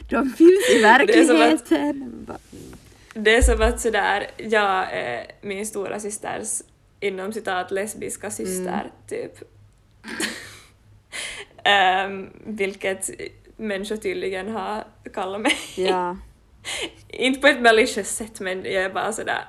De 0.09 0.30
finns 0.30 0.71
i 0.71 0.83
är 0.83 1.25
som 1.25 1.37
att- 1.37 1.40
verkligheten. 1.40 2.26
Det 3.14 3.37
är 3.37 3.42
som 3.42 3.62
att 3.62 3.80
sådär, 3.80 4.30
jag 4.37 4.92
är 4.92 5.26
min 5.40 5.66
stora 5.66 6.00
systers 6.00 6.62
inom 7.00 7.33
citat 7.33 7.71
lesbiska 7.71 8.30
syster, 8.30 8.90
typ. 9.09 9.33
Ehm, 11.64 12.28
vilket 12.47 13.11
människor 13.57 13.97
tydligen 13.97 14.49
har 14.49 14.85
kallat 15.14 15.40
mig. 15.40 15.59
Ja. 15.76 16.16
inte 17.09 17.40
på 17.40 17.47
ett 17.47 17.62
malicious 17.62 18.09
sätt 18.09 18.40
men 18.40 18.64
jag 18.64 18.83
är 18.85 18.90
bara 18.90 19.12
sådär 19.12 19.45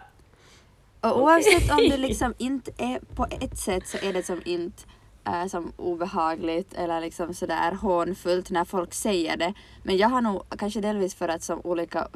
Och 1.02 1.22
oavsett 1.24 1.72
om 1.72 1.90
det 1.90 1.98
liksom 1.98 2.34
inte 2.38 2.72
är 2.78 3.00
på 3.16 3.28
ett 3.42 3.58
sätt 3.58 3.88
så 3.88 3.98
är 3.98 4.14
det 4.14 4.24
som 4.24 4.42
inte 4.46 4.84
äh, 5.26 5.46
som 5.46 5.74
obehagligt 5.78 6.74
eller 6.74 7.02
liksom 7.02 7.34
sådär 7.34 7.72
hånfullt 7.72 8.50
när 8.50 8.66
folk 8.66 8.94
säger 8.94 9.38
det. 9.38 9.54
Men 9.84 9.98
jag 9.98 10.10
har 10.10 10.22
nog 10.22 10.44
kanske 10.58 10.82
delvis 10.82 11.16
för 11.16 11.28
att 11.28 11.44
som 11.44 11.62
olika 11.64 12.08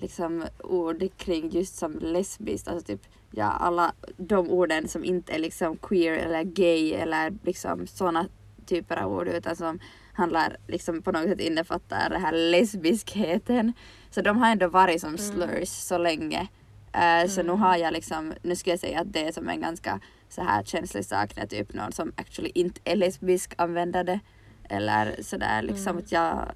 liksom 0.00 0.44
ord 0.64 1.08
kring 1.16 1.50
just 1.50 1.76
som 1.76 1.98
lesbiskt, 1.98 2.68
alltså 2.68 2.86
typ 2.86 3.02
ja 3.30 3.44
alla 3.44 3.92
de 4.16 4.50
orden 4.50 4.88
som 4.88 5.04
inte 5.04 5.32
är 5.32 5.38
liksom 5.38 5.76
queer 5.76 6.12
eller 6.12 6.42
gay 6.42 6.92
eller 6.92 7.34
liksom 7.42 7.86
sådana 7.86 8.26
typer 8.66 8.96
av 8.96 9.12
ord 9.12 9.28
utan 9.28 9.56
som 9.56 9.78
handlar 10.12 10.56
liksom 10.66 11.02
på 11.02 11.12
något 11.12 11.28
sätt 11.28 11.40
innefattar 11.40 12.10
den 12.10 12.20
här 12.20 12.32
lesbiskheten. 12.32 13.72
Så 14.10 14.22
de 14.22 14.36
har 14.38 14.52
ändå 14.52 14.68
varit 14.68 15.00
som 15.00 15.18
slurs 15.18 15.68
så 15.68 15.98
länge. 15.98 16.48
Uh, 16.96 17.28
Så 17.28 17.42
nu 17.42 17.52
har 17.52 17.76
jag 17.76 17.92
liksom, 17.92 18.32
nu 18.42 18.56
skulle 18.56 18.72
jag 18.72 18.80
säga 18.80 19.00
att 19.00 19.12
det 19.12 19.26
är 19.28 19.32
som 19.32 19.48
en 19.48 19.60
ganska 19.60 20.00
så 20.28 20.42
här 20.42 20.62
känslig 20.62 21.04
sak 21.04 21.36
när 21.36 21.46
typ 21.46 21.74
någon 21.74 21.92
som 21.92 22.12
actually 22.16 22.52
inte 22.54 22.80
är 22.84 22.96
lesbisk 22.96 23.54
använder 23.58 24.04
det. 24.04 24.20
Eller 24.68 25.22
sådär 25.22 25.62
liksom 25.62 25.98
att 25.98 26.12
jag, 26.12 26.52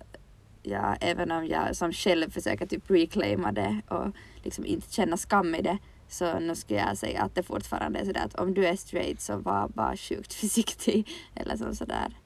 jag, 0.62 0.96
även 1.00 1.30
om 1.30 1.46
jag 1.46 1.76
som 1.76 1.92
själv 1.92 2.30
försöker 2.30 2.66
typ 2.66 2.90
reclaima 2.90 3.52
det 3.52 3.80
och 3.88 4.06
liksom 4.42 4.66
inte 4.66 4.92
känna 4.92 5.16
skam 5.16 5.54
i 5.54 5.62
det 5.62 5.78
så 6.08 6.38
nu 6.38 6.54
skulle 6.54 6.78
jag 6.80 6.98
säga 6.98 7.22
att 7.22 7.34
det 7.34 7.42
fortfarande 7.42 7.98
är 7.98 8.04
sådär 8.04 8.24
att 8.24 8.34
om 8.34 8.54
du 8.54 8.66
är 8.66 8.76
straight 8.76 9.20
så 9.20 9.36
var 9.36 9.68
bara 9.68 9.96
sjukt 9.96 10.34
försiktig 10.40 11.08
eller 11.34 11.56
så 11.56 11.74
sådär. 11.74 12.16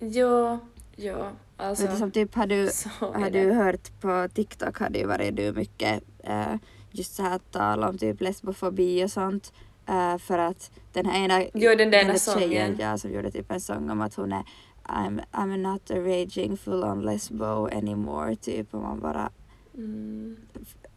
jo, 0.00 0.58
jo, 0.96 1.24
alltså 1.56 1.84
Men 1.84 1.96
som 1.96 2.10
typ 2.10 2.34
har 2.34 2.46
du, 2.46 2.70
har 3.00 3.30
du 3.30 3.52
hört 3.52 4.00
på 4.00 4.28
TikTok 4.34 4.78
har 4.78 4.90
det 4.90 4.98
ju 4.98 5.06
varit 5.06 5.36
du 5.36 5.52
mycket 5.52 6.02
eh, 6.24 6.54
just 6.90 7.14
så 7.14 7.22
här 7.22 7.38
tal 7.50 7.84
om 7.84 7.98
typ 7.98 8.20
lesbofobi 8.20 9.04
och 9.04 9.10
sånt. 9.10 9.52
Eh, 9.88 10.18
för 10.18 10.38
att 10.38 10.70
den 10.92 11.06
här 11.06 11.24
ena, 11.24 11.42
Jo, 11.54 11.74
den 11.74 11.90
där 11.90 12.00
tjejen 12.04 12.18
sången. 12.18 12.76
ja, 12.78 12.98
som 12.98 13.10
gjorde 13.12 13.30
typ 13.30 13.50
en 13.50 13.60
sång 13.60 13.90
om 13.90 14.00
att 14.00 14.14
hon 14.14 14.32
är 14.32 14.42
I'm, 14.84 15.20
I'm 15.32 15.56
not 15.56 15.90
a 15.90 15.94
raging 15.94 16.56
full 16.56 16.84
on 16.84 17.02
lesbo 17.02 17.68
anymore 17.68 18.36
typ 18.36 18.74
och 18.74 18.82
man 18.82 19.00
bara 19.00 19.30
Mm. 19.74 20.36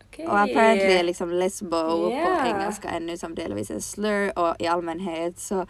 Okej. 0.07 0.27
och 0.27 0.39
apparently 0.39 0.91
är 0.93 1.03
liksom 1.03 1.29
lesbo 1.33 1.69
på 1.69 2.10
Yeah. 2.12 2.50
engelska 2.50 2.89
ännu 2.89 3.17
som 3.17 3.36
delvis 3.36 3.71
en 3.71 3.81
slur 3.81 4.39
och 4.39 4.55
i 4.60 4.67
allmänhet 4.67 5.39
så 5.39 5.67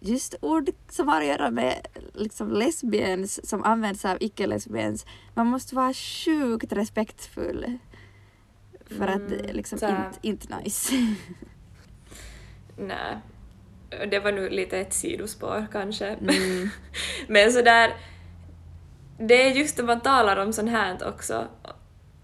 just 0.00 0.34
ord 0.40 0.70
som 0.90 1.08
har 1.08 1.20
att 1.20 1.26
göra 1.26 1.50
med 1.50 1.86
liksom 2.14 2.50
lesbians 2.50 3.48
som 3.48 3.62
används 3.64 4.04
av 4.04 4.16
icke-lesbians 4.20 5.06
man 5.34 5.46
måste 5.46 5.74
vara 5.74 5.92
sjukt 5.94 6.72
respektfull 6.72 7.78
för 8.98 9.06
att 9.06 9.28
det 9.28 9.34
är 9.34 9.40
Mm, 9.44 9.56
liksom 9.56 9.78
så 9.78 9.86
inte, 9.88 10.18
inte 10.22 10.56
nice. 10.58 10.92
Nej. 12.76 13.18
Det 14.10 14.18
var 14.18 14.32
nu 14.32 14.48
lite 14.48 14.78
ett 14.78 14.92
sidospår 14.92 15.66
kanske. 15.72 16.06
Mm. 16.06 16.68
Men 17.28 17.52
sådär, 17.52 17.94
det 19.18 19.42
är 19.42 19.50
just 19.50 19.78
när 19.78 19.84
man 19.84 20.00
talar 20.00 20.36
om 20.36 20.52
sånt 20.52 20.70
här 20.70 21.08
också. 21.08 21.48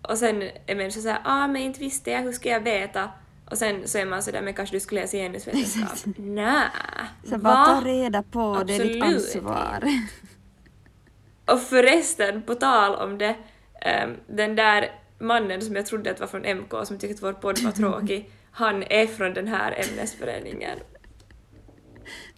Och 0.02 0.18
sen 0.18 0.42
är 0.66 0.74
människor 0.74 1.00
såhär, 1.00 1.20
ah 1.24 1.46
men 1.46 1.62
inte 1.62 1.80
visste 1.80 2.10
jag, 2.10 2.22
hur 2.22 2.32
ska 2.32 2.48
jag 2.48 2.60
veta? 2.60 3.10
Och 3.50 3.58
sen 3.58 3.88
så 3.88 3.98
är 3.98 4.06
man 4.06 4.22
sådär, 4.22 4.42
men 4.42 4.54
kanske 4.54 4.76
du 4.76 4.80
skulle 4.80 5.00
läsa 5.00 5.16
genusvetenskap? 5.16 6.14
Nej. 6.16 6.68
Så 7.24 7.38
bara 7.38 7.64
ta 7.64 7.80
reda 7.80 8.22
på, 8.22 8.62
det 8.66 8.74
är 8.74 8.84
ditt 8.84 9.02
Absolut 9.02 9.16
ansvar. 9.16 9.84
Och 11.44 11.60
förresten, 11.60 12.42
på 12.42 12.54
tal 12.54 12.94
om 12.94 13.18
det, 13.18 13.36
ehm, 13.80 14.16
den 14.26 14.56
där 14.56 14.90
mannen 15.18 15.62
som 15.62 15.76
jag 15.76 15.86
trodde 15.86 16.10
att 16.10 16.20
var 16.20 16.26
från 16.26 16.44
MK 16.44 16.72
som 16.84 16.98
tyckte 16.98 17.14
att 17.14 17.22
vår 17.22 17.40
podd 17.40 17.58
var 17.58 17.72
tråkig, 17.72 18.30
han 18.50 18.82
är 18.82 19.06
från 19.06 19.34
den 19.34 19.48
här 19.48 19.84
ämnesföreningen. 19.84 20.78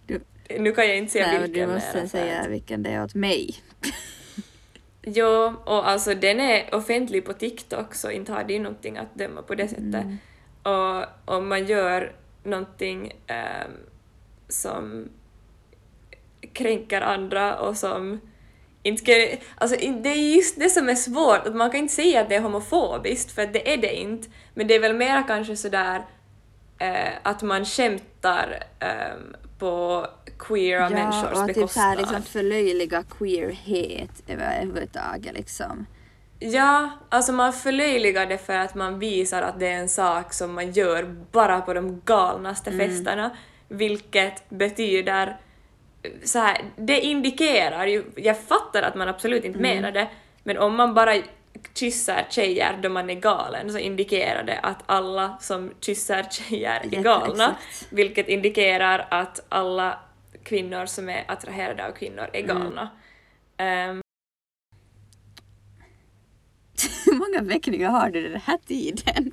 Du, 0.05 0.21
Nu 0.59 0.71
kan 0.71 0.87
jag 0.87 0.97
inte 0.97 1.11
säga 1.11 1.27
nej, 1.27 1.39
vilken 1.41 1.69
du 1.69 1.73
måste 1.73 2.07
säga 2.07 2.47
vilken 2.47 2.83
det 2.83 2.89
är 2.89 3.03
åt 3.03 3.15
mig. 3.15 3.55
Jo, 5.03 5.53
och 5.65 5.89
alltså 5.89 6.15
den 6.15 6.39
är 6.39 6.75
offentlig 6.75 7.25
på 7.25 7.33
TikTok 7.33 7.95
så 7.95 8.11
inte 8.11 8.31
har 8.31 8.43
de 8.43 8.59
någonting 8.59 8.97
att 8.97 9.15
döma 9.15 9.41
på 9.41 9.55
det 9.55 9.67
sättet. 9.67 10.05
Och 10.63 11.05
om 11.35 11.47
man 11.47 11.65
gör 11.65 12.15
någonting 12.43 13.11
ehm, 13.27 13.71
som 14.47 15.09
kränker 16.53 17.01
andra 17.01 17.59
och 17.59 17.77
som 17.77 18.19
inte 18.83 19.03
ska, 19.03 19.37
alltså 19.55 19.77
det 19.77 20.09
är 20.09 20.35
just 20.35 20.59
det 20.59 20.69
som 20.69 20.89
är 20.89 20.95
svårt, 20.95 21.47
att 21.47 21.55
man 21.55 21.71
kan 21.71 21.79
inte 21.79 21.93
säga 21.93 22.21
att 22.21 22.29
det 22.29 22.35
är 22.35 22.41
homofobiskt 22.41 23.31
för 23.31 23.41
att 23.41 23.53
det 23.53 23.73
är 23.73 23.77
det 23.77 23.95
inte, 23.95 24.27
men 24.53 24.67
det 24.67 24.75
är 24.75 24.79
väl 24.79 24.93
mera 24.95 25.23
kanske 25.23 25.55
sådär 25.55 26.05
eh, 26.79 27.13
att 27.23 27.41
man 27.41 27.65
skämtar 27.65 28.63
ehm, 28.79 29.35
på 29.59 30.07
queera 30.39 30.89
människors 30.89 31.31
och 31.31 31.47
typ 31.47 31.55
bekostnad. 31.55 31.69
såhär 31.69 31.97
liksom 31.97 32.23
förlöjliga 32.23 33.03
queerhet 33.03 34.23
överhuvudtaget 34.27 35.33
liksom. 35.33 35.85
Ja, 36.39 36.89
alltså 37.09 37.31
man 37.31 37.53
förlöjligar 37.53 38.25
det 38.25 38.37
för 38.37 38.57
att 38.57 38.75
man 38.75 38.99
visar 38.99 39.41
att 39.41 39.59
det 39.59 39.67
är 39.67 39.77
en 39.77 39.89
sak 39.89 40.33
som 40.33 40.53
man 40.53 40.71
gör 40.71 41.15
bara 41.31 41.61
på 41.61 41.73
de 41.73 42.01
galnaste 42.05 42.71
festerna, 42.71 43.31
vilket 43.67 44.49
betyder 44.49 45.37
så 46.23 46.39
här, 46.39 46.61
det 46.75 47.01
indikerar 47.01 47.87
ju, 47.87 48.03
jag 48.15 48.41
fattar 48.41 48.83
att 48.83 48.95
man 48.95 49.07
absolut 49.07 49.45
inte 49.45 49.59
menar 49.59 49.91
det, 49.91 50.07
men 50.43 50.57
om 50.57 50.75
man 50.75 50.93
bara 50.93 51.15
kysser 51.73 52.25
tjejer 52.29 52.79
då 52.81 52.89
man 52.89 53.09
är 53.09 53.15
galen 53.15 53.71
så 53.71 53.77
indikerar 53.77 54.43
det 54.43 54.59
att 54.59 54.83
alla 54.85 55.37
som 55.41 55.71
kysser 55.81 56.23
tjejer 56.31 56.81
är 56.91 57.03
galna, 57.03 57.55
vilket 57.89 58.29
indikerar 58.29 59.07
att 59.11 59.45
alla 59.49 59.99
kvinnor 60.43 60.85
som 60.85 61.09
är 61.09 61.23
attraherade 61.27 61.87
av 61.87 61.91
kvinnor 61.91 62.29
är 62.33 62.41
galna. 62.41 62.89
Ehm, 63.57 64.01
Hur 67.05 67.13
många 67.13 67.41
väckningar 67.41 67.89
har 67.89 68.09
du 68.09 68.29
den 68.29 68.41
här 68.41 68.57
tiden? 68.67 69.31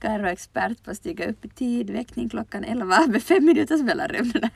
Karo 0.00 0.24
är 0.26 0.32
expert 0.32 0.84
på 0.84 0.90
att 0.90 0.96
stiga 0.96 1.30
upp 1.30 1.44
i 1.44 1.48
tid, 1.48 1.90
väckning 1.90 2.28
klockan 2.28 2.64
11 2.64 3.06
med 3.06 3.22
fem 3.22 3.44
minuters 3.44 3.82
mellanrum. 3.82 4.32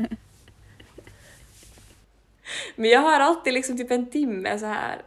Men 2.77 2.91
jag 2.91 3.01
har 3.01 3.21
alltid 3.21 3.55
liksom 3.55 3.77
typ 3.77 3.91
en 3.91 4.11
timme 4.11 4.59
så 4.59 4.67
här. 4.67 5.03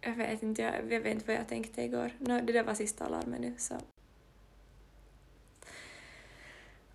Jag 0.00 0.14
vet 0.14 0.42
inte, 0.42 0.62
jag, 0.62 0.74
jag 0.74 1.00
vet 1.00 1.14
inte 1.14 1.26
vad 1.26 1.36
jag 1.36 1.48
tänkte 1.48 1.82
igår. 1.82 2.10
No, 2.18 2.40
det 2.40 2.52
där 2.52 2.62
var 2.62 2.74
sista 2.74 3.04
alarmen 3.04 3.40
nu 3.40 3.54
så. 3.58 3.74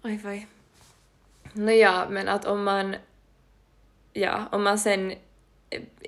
Oj, 0.04 0.22
oj. 0.26 0.48
Nåja, 1.54 2.08
men 2.10 2.28
att 2.28 2.46
om 2.46 2.64
man... 2.64 2.96
Ja, 4.14 4.46
om 4.52 4.64
man 4.64 4.80
sen 4.80 5.14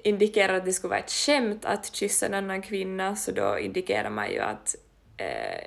indikerar 0.03 0.53
att 0.53 0.65
det 0.65 0.73
skulle 0.73 0.89
vara 0.89 0.99
ett 0.99 1.11
skämt 1.11 1.65
att 1.65 1.95
kyssa 1.95 2.25
en 2.25 2.33
annan 2.33 2.61
kvinna 2.61 3.15
så 3.15 3.31
då 3.31 3.59
indikerar 3.59 4.09
man 4.09 4.31
ju 4.31 4.39
att 4.39 4.75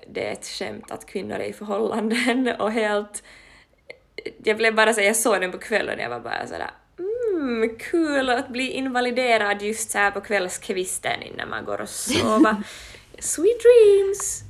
det 0.06 0.28
är 0.28 0.32
ett 0.32 0.46
skämt 0.46 0.90
att 0.90 1.06
kvinnor 1.06 1.36
är 1.36 1.44
i 1.44 1.52
förhållanden 1.52 2.48
och 2.58 2.72
helt... 2.72 3.22
Jag 4.44 4.56
blev 4.56 4.74
bara 4.74 4.94
säga, 4.94 5.06
jag 5.06 5.16
såg 5.16 5.40
den 5.40 5.52
på 5.52 5.58
kvällen 5.58 5.98
och 5.98 6.04
jag 6.04 6.10
var 6.10 6.20
bara 6.20 6.46
sådär 6.46 6.70
mm, 6.98 7.76
kul 7.78 8.30
att 8.30 8.48
bli 8.48 8.70
invaliderad 8.70 9.62
just 9.62 9.90
så 9.90 9.98
här 9.98 10.10
på 10.10 10.20
kvällskvisten 10.20 11.22
innan 11.22 11.48
man 11.48 11.64
går 11.64 11.80
och 11.80 11.88
sover. 11.88 12.56
Sweet 13.18 13.60
dreams! 13.62 14.42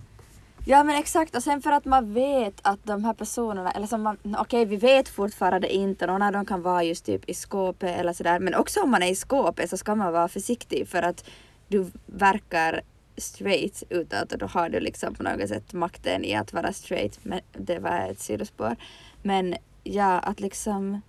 Ja 0.66 0.84
men 0.84 0.96
exakt 0.96 1.36
och 1.36 1.42
sen 1.42 1.62
för 1.62 1.72
att 1.72 1.84
man 1.84 2.14
vet 2.14 2.54
att 2.62 2.84
de 2.84 3.04
här 3.04 3.14
personerna, 3.14 3.70
eller 3.70 3.86
som 3.86 4.02
man, 4.02 4.16
okej 4.38 4.64
vi 4.64 4.76
vet 4.76 5.08
fortfarande 5.08 5.74
inte, 5.74 6.06
någon 6.06 6.22
av 6.22 6.32
dem 6.32 6.46
kan 6.46 6.62
vara 6.62 6.82
just 6.82 7.06
typ 7.06 7.28
i 7.28 7.34
skåpet 7.34 7.98
eller 7.98 8.12
sådär 8.12 8.38
men 8.38 8.54
också 8.54 8.80
om 8.80 8.90
man 8.90 9.02
är 9.02 9.10
i 9.10 9.14
skåpet 9.14 9.70
så 9.70 9.76
ska 9.76 9.94
man 9.94 10.12
vara 10.12 10.28
försiktig 10.28 10.88
för 10.88 11.02
att 11.02 11.24
du 11.68 11.86
verkar 12.06 12.82
straight 13.16 13.82
utåt 13.90 14.32
och 14.32 14.38
då 14.38 14.46
har 14.46 14.68
du 14.68 14.80
liksom 14.80 15.14
på 15.14 15.22
något 15.22 15.48
sätt 15.48 15.72
makten 15.72 16.24
i 16.24 16.34
att 16.34 16.52
vara 16.52 16.72
straight. 16.72 17.18
Men 17.22 17.40
det 17.52 17.78
var 17.78 18.08
ett 18.10 18.20
sidospår. 18.20 18.76
Men 19.22 19.54
ja, 19.84 20.18
att 20.18 20.40
liksom 20.40 21.00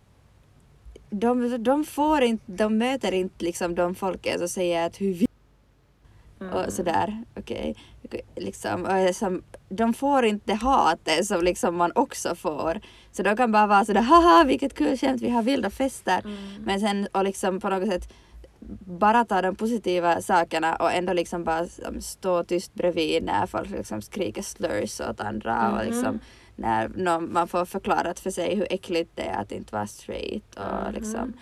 de, 1.10 1.63
de 1.63 1.83
får 1.83 2.22
inte, 2.22 2.43
de 2.51 2.77
möter 2.77 3.12
inte 3.12 3.45
liksom 3.45 3.75
de 3.75 3.95
folket 3.95 4.39
som 4.39 4.50
säger 4.50 4.86
att 4.86 5.01
hur 5.01 5.13
vi 5.13 5.27
och 6.51 6.74
sådär, 6.74 7.24
okej. 7.38 7.75
Liksom, 8.36 8.86
och 8.86 9.15
som, 9.15 9.43
de 9.69 9.93
får 9.93 10.25
inte 10.25 10.51
det 10.51 10.53
hatet 10.53 11.25
som 11.25 11.43
liksom 11.43 11.75
man 11.75 11.91
också 11.95 12.36
får. 12.36 12.81
Så 13.12 13.24
de 13.24 13.38
kan 13.38 13.51
bara 13.51 13.67
vara 13.67 13.86
sådär 13.86 14.01
haha 14.01 14.43
vilket 14.43 14.74
kul 14.74 14.98
skämt, 14.98 15.22
vi 15.22 15.29
har 15.29 15.43
vilda 15.43 15.69
fester. 15.69 16.22
Men 16.60 16.79
sen 16.79 17.07
och 17.12 17.24
liksom 17.24 17.60
på 17.60 17.69
något 17.69 17.89
sätt 17.89 18.13
bara 18.79 19.25
ta 19.25 19.41
de 19.41 19.55
positiva 19.55 20.22
sakerna 20.22 20.75
och 20.75 20.91
ändå 20.91 21.13
liksom 21.13 21.43
bara 21.43 21.67
som, 21.67 22.01
stå 22.01 22.43
tyst 22.43 22.74
bredvid 22.74 23.24
när 23.24 23.46
folk 23.46 23.70
liksom 23.70 24.01
skriker 24.01 24.41
slurs 24.41 25.01
åt 25.01 25.20
andra 25.20 25.72
och 25.72 25.77
Mhm. 25.77 25.86
liksom 25.86 26.20
när 26.55 26.88
någon, 26.96 27.34
man 27.34 27.48
får 27.48 27.65
förklarat 27.65 28.20
för 28.20 28.32
sig 28.32 28.55
hur 28.55 28.67
äckligt 28.70 29.12
det 29.15 29.22
är 29.24 29.41
att 29.41 29.51
inte 29.51 29.75
vara 29.75 29.88
straight 29.88 30.55
och 30.55 30.84
Mhm. 30.86 30.93
liksom 30.93 31.34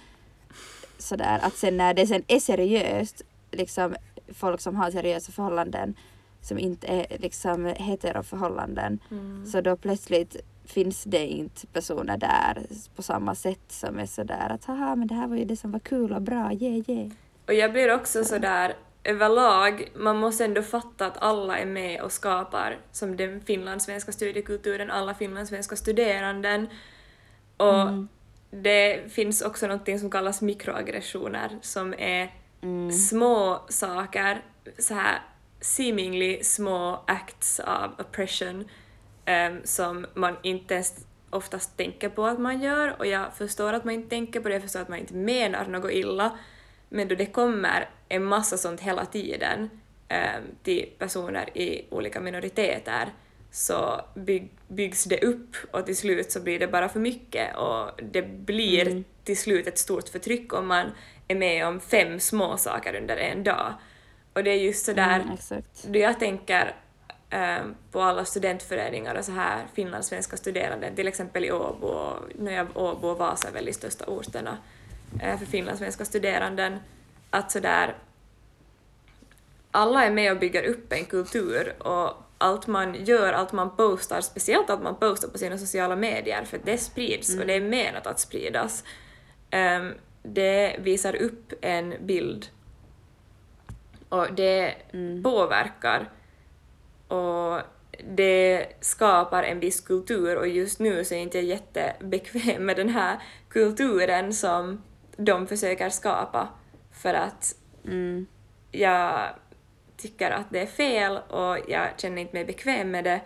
sådär 0.97 1.39
att 1.43 1.53
sen 1.57 1.77
när 1.77 1.93
det 1.93 2.07
sen 2.07 2.23
är 2.27 2.39
seriöst 2.39 3.21
liksom 3.51 3.95
folk 4.33 4.61
som 4.61 4.75
har 4.75 4.91
seriösa 4.91 5.31
förhållanden 5.31 5.93
som 6.41 6.59
inte 6.59 6.87
är 6.87 7.05
liksom 7.19 7.65
heteroförhållanden 7.65 8.99
Mm. 9.11 9.45
så 9.45 9.61
då 9.61 9.75
plötsligt 9.77 10.35
finns 10.65 11.03
det 11.03 11.25
inte 11.27 11.67
personer 11.67 12.17
där 12.17 12.65
på 12.95 13.03
samma 13.03 13.35
sätt 13.35 13.61
som 13.67 13.99
är 13.99 14.05
sådär 14.05 14.49
att 14.49 14.65
haha 14.65 14.95
men 14.95 15.07
det 15.07 15.15
här 15.15 15.27
var 15.27 15.35
ju 15.35 15.45
det 15.45 15.55
som 15.57 15.71
var 15.71 15.79
kul 15.79 16.13
och 16.13 16.21
bra, 16.21 16.51
yeah 16.53 16.89
yeah. 16.89 17.11
Och 17.47 17.53
jag 17.53 17.71
blir 17.71 17.93
också 17.95 18.23
sådär 18.23 18.73
överlag, 19.03 19.91
man 19.95 20.17
måste 20.17 20.45
ändå 20.45 20.61
fatta 20.61 21.05
att 21.05 21.17
alla 21.17 21.57
är 21.57 21.65
med 21.65 22.01
och 22.01 22.11
skapar 22.11 22.77
som 22.91 23.17
den 23.17 23.41
finlandssvenska 23.41 24.11
studiekulturen, 24.11 24.91
alla 24.91 25.13
finlandssvenska 25.13 25.75
studeranden. 25.75 26.67
Och 27.57 27.81
Mm. 27.81 28.07
det 28.51 29.11
finns 29.13 29.41
också 29.41 29.67
något 29.67 29.99
som 29.99 30.09
kallas 30.09 30.41
mikroaggressioner 30.41 31.59
som 31.61 31.93
är 31.97 32.33
Mm. 32.63 32.91
små 32.91 33.61
saker, 33.69 34.41
så 34.79 34.93
här 34.93 35.21
seemingly 35.61 36.43
små 36.43 37.03
acts 37.07 37.59
av 37.59 37.91
oppression 37.99 38.65
em, 39.31 39.61
som 39.63 40.05
man 40.13 40.35
inte 40.43 40.73
ens 40.73 41.05
oftast 41.29 41.77
tänker 41.77 42.09
på 42.09 42.25
att 42.25 42.39
man 42.39 42.61
gör 42.61 42.95
och 42.99 43.05
jag 43.05 43.33
förstår 43.37 43.73
att 43.73 43.85
man 43.85 43.93
inte 43.93 44.09
tänker 44.09 44.39
på 44.39 44.47
det, 44.47 44.53
jag 44.55 44.61
förstår 44.63 44.79
att 44.81 44.89
man 44.89 44.99
inte 44.99 45.13
menar 45.13 45.65
något 45.65 45.91
illa 45.91 46.37
men 46.89 47.07
då 47.07 47.15
det 47.15 47.25
kommer 47.25 47.89
en 48.09 48.23
massa 48.23 48.57
sånt 48.57 48.81
hela 48.81 49.05
tiden 49.05 49.69
em, 50.07 50.43
till 50.63 50.89
personer 50.97 51.57
i 51.57 51.85
olika 51.89 52.19
minoriteter 52.21 53.09
så 53.51 54.01
bygg, 54.15 54.49
byggs 54.67 55.03
det 55.03 55.23
upp 55.23 55.55
och 55.71 55.85
till 55.85 55.97
slut 55.97 56.31
så 56.31 56.39
blir 56.41 56.59
det 56.59 56.67
bara 56.67 56.89
för 56.89 56.99
mycket 56.99 57.55
och 57.57 58.01
det 58.11 58.21
blir 58.21 58.87
Mm. 58.87 59.03
till 59.23 59.37
slut 59.37 59.67
ett 59.67 59.77
stort 59.77 60.09
förtryck 60.09 60.53
om 60.53 60.67
man 60.67 60.91
är 61.27 61.35
med 61.35 61.67
om 61.67 61.79
fem 61.79 62.19
små 62.19 62.57
saker 62.57 62.95
under 62.95 63.17
en 63.17 63.43
dag. 63.43 63.73
Och 64.33 64.43
det 64.43 64.51
är 64.51 64.55
just 64.55 64.85
sådär, 64.85 65.19
Mm, 65.19 65.37
då 65.93 65.99
jag 65.99 66.19
tänker 66.19 66.75
på 67.91 68.01
alla 68.01 68.25
studentföreningar 68.25 69.15
och 69.15 69.25
så 69.25 69.31
här 69.31 69.65
finlandssvenska 69.73 70.37
studerande, 70.37 70.91
till 70.95 71.07
exempel 71.07 71.45
i 71.45 71.51
Åbo, 71.51 71.87
och 71.87 72.19
nu 72.35 72.67
Åbo 72.73 73.07
och 73.07 73.17
Vasa 73.17 73.47
är 73.47 73.51
väl 73.51 73.65
de 73.65 73.73
största 73.73 74.05
orterna 74.05 74.57
eh, 75.21 75.39
för 75.39 75.45
finlandssvenska 75.45 76.05
studeranden, 76.05 76.79
att 77.29 77.51
sådär 77.51 77.95
alla 79.71 80.05
är 80.05 80.11
med 80.11 80.31
och 80.31 80.39
bygger 80.39 80.63
upp 80.63 80.93
en 80.93 81.05
kultur 81.05 81.83
och 81.83 82.13
allt 82.37 82.67
man 82.67 83.05
gör, 83.05 83.33
allt 83.33 83.51
man 83.51 83.75
postar, 83.75 84.21
speciellt 84.21 84.69
allt 84.69 84.83
man 84.83 84.95
postar 84.95 85.27
på 85.27 85.37
sina 85.37 85.57
sociala 85.57 85.95
medier, 85.95 86.43
för 86.43 86.59
det 86.63 86.77
sprids 86.77 87.37
och 87.39 87.45
det 87.47 87.53
är 87.53 87.61
menat 87.61 88.07
att 88.07 88.19
spridas, 88.19 88.83
ehm, 89.49 89.93
det 90.23 90.75
visar 90.79 91.15
upp 91.15 91.53
en 91.61 91.95
bild. 92.01 92.45
Och 94.09 94.33
det 94.33 94.75
Mm. 94.93 95.23
påverkar 95.23 96.09
och 97.11 97.61
det 98.15 98.67
skapar 98.79 99.43
en 99.43 99.59
viss 99.59 99.81
kultur 99.81 100.37
och 100.37 100.47
just 100.47 100.79
nu 100.79 101.05
så 101.05 101.13
är 101.13 101.19
inte 101.19 101.37
jag 101.37 101.45
jättebekväm 101.45 102.65
med 102.65 102.75
den 102.75 102.89
här 102.89 103.17
kulturen 103.49 104.33
som 104.33 104.83
de 105.17 105.47
försöker 105.47 105.89
skapa 105.89 106.47
för 106.91 107.13
att 107.13 107.55
Mm. 107.85 108.25
jag 108.71 109.29
tycker 109.97 110.31
att 110.31 110.45
det 110.49 110.59
är 110.59 110.65
fel 110.65 111.17
och 111.17 111.57
jag 111.67 111.87
känner 111.97 112.21
inte 112.21 112.33
mig 112.33 112.45
bekväm 112.45 112.91
med 112.91 113.03
det 113.03 113.21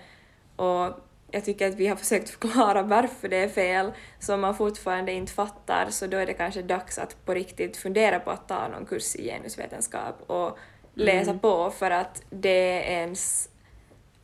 och 0.55 0.99
jag 1.31 1.45
tycker 1.45 1.67
att 1.67 1.75
vi 1.75 1.87
har 1.87 1.95
försökt 1.95 2.29
förklara 2.29 2.81
varför 2.81 3.29
det 3.29 3.37
är 3.37 3.49
fel 3.49 3.91
så 4.19 4.33
om 4.33 4.41
man 4.41 4.55
fortfarande 4.57 5.11
inte 5.11 5.31
fattar 5.33 5.87
så 5.89 6.07
då 6.07 6.17
är 6.17 6.25
det 6.25 6.33
kanske 6.33 6.61
dags 6.61 6.97
att 6.97 7.25
på 7.25 7.33
riktigt 7.33 7.77
fundera 7.77 8.19
på 8.19 8.31
att 8.31 8.47
ta 8.47 8.67
någon 8.67 8.85
kurs 8.85 9.15
i 9.15 9.23
genusvetenskap 9.23 10.15
och 10.27 10.57
läsa 10.93 11.33
på 11.33 11.71
för 11.71 11.91
att 11.91 12.23
det 12.29 12.49
är 12.49 12.81
ens 13.01 13.49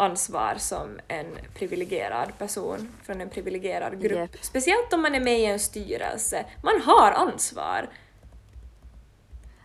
ansvar 0.01 0.55
som 0.57 0.99
en 1.07 1.25
privilegierad 1.53 2.37
person 2.37 2.89
från 3.03 3.21
en 3.21 3.29
privilegierad 3.29 4.01
grupp. 4.01 4.17
Japp. 4.17 4.37
Speciellt 4.41 4.93
om 4.93 5.01
man 5.01 5.15
är 5.15 5.19
med 5.19 5.39
i 5.39 5.45
en 5.45 5.59
styrelse. 5.59 6.45
Man 6.63 6.81
har 6.81 7.11
ansvar. 7.11 7.89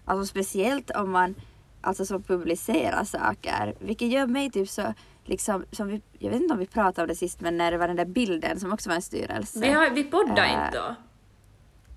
Alltså 0.05 0.27
speciellt 0.27 0.91
om 0.91 1.11
man 1.11 1.35
alltså 1.81 2.07
som 2.07 2.23
publicerar 2.23 3.05
saker, 3.05 3.75
vilket 3.81 4.09
gör 4.09 4.27
mig 4.27 4.51
typ 4.51 4.69
så 4.69 4.95
liksom, 5.25 5.65
som 5.73 5.89
vi, 5.89 6.03
jag 6.19 6.31
vet 6.31 6.41
inte 6.41 6.55
om 6.55 6.59
vi 6.59 6.67
pratade 6.67 7.03
om 7.03 7.09
det 7.09 7.15
sist, 7.15 7.41
men 7.41 7.57
när 7.57 7.71
det 7.71 7.79
var 7.79 7.89
den 7.89 7.97
där 7.97 8.05
bilden 8.05 8.61
som 8.61 8.73
också 8.73 8.89
var 8.89 8.97
en 8.97 9.03
styrelse. 9.03 9.61
Vi, 9.61 9.73
har, 9.73 9.91
vi 9.91 10.05
poddar 10.05 10.45
Äh, 10.45 10.53
inte 10.53 10.79
då. 10.79 10.95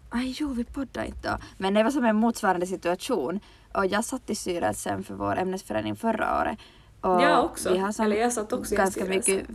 Aj, 0.10 0.36
jo, 0.40 0.54
vi 0.54 0.64
poddade 0.64 1.08
inte 1.08 1.30
då. 1.30 1.38
Men 1.58 1.74
det 1.74 1.84
var 1.84 1.92
som 1.92 2.06
en 2.06 2.16
motsvarande 2.16 2.66
situation. 2.66 3.40
Och 3.74 3.86
jag 3.86 4.06
satt 4.06 4.30
i 4.30 4.36
styrelsen 4.36 5.04
för 5.04 5.14
vår 5.14 5.38
ämnesförening 5.38 5.96
förra 5.96 6.42
året. 6.42 6.60
Och 7.02 7.22
Jag 7.22 7.46
också. 7.46 7.74
Vi 7.74 7.78
har 7.78 7.92
som 7.92 8.06
Eller 8.06 8.16
jag 8.16 8.34
satt 8.34 8.54
också 8.54 8.76
ganska 8.76 9.06
mycket 9.06 9.48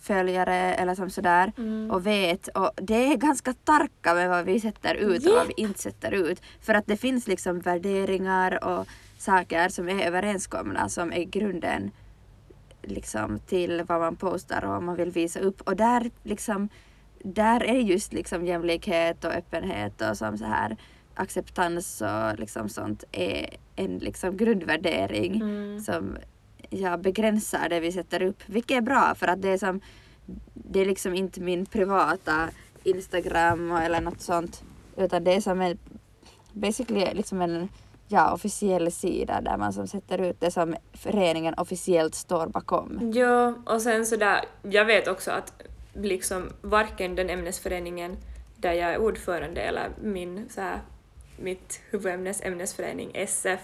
följare 0.00 0.54
eller 0.74 0.94
som 0.94 1.10
sådär 1.10 1.52
Mm. 1.58 1.90
och 1.90 2.06
vet 2.06 2.48
och 2.48 2.70
det 2.76 3.12
är 3.12 3.16
ganska 3.16 3.52
tarka 3.52 4.14
med 4.14 4.28
vad 4.28 4.44
vi 4.44 4.60
sätter 4.60 4.94
ut 4.94 5.26
och 5.26 5.32
vad 5.32 5.46
vi 5.46 5.54
inte 5.56 5.78
sätter 5.78 6.12
ut. 6.12 6.42
För 6.60 6.74
att 6.74 6.86
det 6.86 6.96
finns 6.96 7.26
liksom 7.28 7.60
värderingar 7.60 8.64
och 8.64 8.86
saker 9.18 9.68
som 9.68 9.88
är 9.88 10.06
överenskomna 10.06 10.88
som 10.88 11.12
är 11.12 11.22
grunden 11.24 11.90
liksom 12.82 13.38
till 13.38 13.82
vad 13.88 14.00
man 14.00 14.16
postar 14.16 14.64
och 14.64 14.70
vad 14.70 14.82
man 14.82 14.96
vill 14.96 15.10
visa 15.10 15.40
upp. 15.40 15.60
Och 15.60 15.76
där 15.76 16.10
liksom 16.22 16.68
där 17.24 17.62
är 17.64 17.78
just 17.78 18.12
liksom 18.12 18.46
jämlikhet 18.46 19.24
och 19.24 19.32
öppenhet 19.32 20.00
och 20.10 20.16
som 20.18 20.38
så 20.38 20.44
här 20.44 20.76
acceptans 21.14 22.00
och 22.02 22.38
liksom 22.38 22.68
sånt 22.68 23.04
är 23.12 23.56
en 23.76 23.98
liksom 23.98 24.36
grundvärdering 24.36 25.34
Mm. 25.42 25.80
som 25.80 26.16
jag 26.72 27.00
begränsar 27.00 27.68
det 27.68 27.80
vi 27.80 27.92
sätter 27.92 28.22
upp. 28.22 28.42
Vilket 28.46 28.76
är 28.76 28.80
bra 28.80 29.14
för 29.14 29.28
att 29.28 29.42
det 29.42 29.48
är 29.48 29.58
som 29.58 29.80
det 30.54 30.80
är 30.80 30.86
liksom 30.86 31.14
inte 31.14 31.40
min 31.40 31.66
privata 31.66 32.48
Instagram 32.84 33.72
eller 33.72 34.00
något 34.00 34.20
sånt 34.20 34.62
utan 34.96 35.24
det 35.24 35.34
är 35.34 35.40
som 35.40 35.60
en 35.60 35.78
basically 36.52 37.14
liksom 37.14 37.42
en 37.42 37.68
ja, 38.08 38.32
officiell 38.32 38.92
sida 38.92 39.40
där 39.40 39.56
man 39.56 39.72
som 39.72 39.86
sätter 39.88 40.18
ut 40.18 40.40
det 40.40 40.50
som 40.50 40.76
föreningen 40.92 41.54
officiellt 41.54 42.14
står 42.14 42.46
bakom. 42.46 43.12
Ja, 43.14 43.54
och 43.66 43.82
sen 43.82 44.06
sådär, 44.06 44.44
jag 44.62 44.84
vet 44.84 45.08
också 45.08 45.30
att 45.30 45.62
liksom 45.94 46.52
varken 46.60 47.14
den 47.14 47.30
ämnesföreningen 47.30 48.16
där 48.56 48.72
jag 48.72 48.92
är 48.92 48.98
ordförande 48.98 49.60
eller 49.60 49.88
min 50.02 50.48
så 50.50 50.60
här, 50.60 50.78
mitt 51.36 51.80
huvudämnes 51.90 52.42
ämnesförening 52.42 53.10
SF 53.14 53.60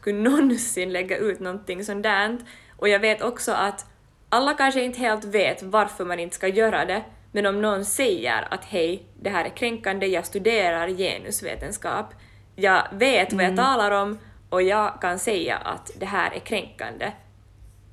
skulle 0.00 0.18
någonsin 0.30 0.92
lägga 0.92 1.16
ut 1.16 1.40
någonting 1.40 1.84
sånt 1.84 2.02
där. 2.02 2.38
Och 2.76 2.88
jag 2.88 3.00
vet 3.00 3.22
också 3.22 3.52
att 3.52 3.86
alla 4.28 4.54
kanske 4.54 4.82
inte 4.82 4.98
helt 4.98 5.24
vet 5.24 5.62
varför 5.62 6.04
man 6.04 6.20
inte 6.20 6.36
ska 6.36 6.48
göra 6.48 6.84
det, 6.84 7.04
men 7.32 7.46
om 7.46 7.62
någon 7.62 7.84
säger 7.84 8.48
att 8.50 8.64
hej, 8.64 9.02
det 9.20 9.30
här 9.30 9.44
är 9.44 9.48
kränkande, 9.48 10.06
jag 10.06 10.26
studerar 10.26 10.88
genusvetenskap, 10.88 12.14
jag 12.56 12.82
vet 12.92 13.32
vad 13.32 13.44
jag 13.44 13.56
talar 13.56 13.90
om 13.90 14.18
och 14.50 14.62
jag 14.62 15.00
kan 15.00 15.18
säga 15.18 15.56
att 15.56 15.90
det 15.98 16.06
här 16.06 16.30
är 16.34 16.38
kränkande. 16.38 17.12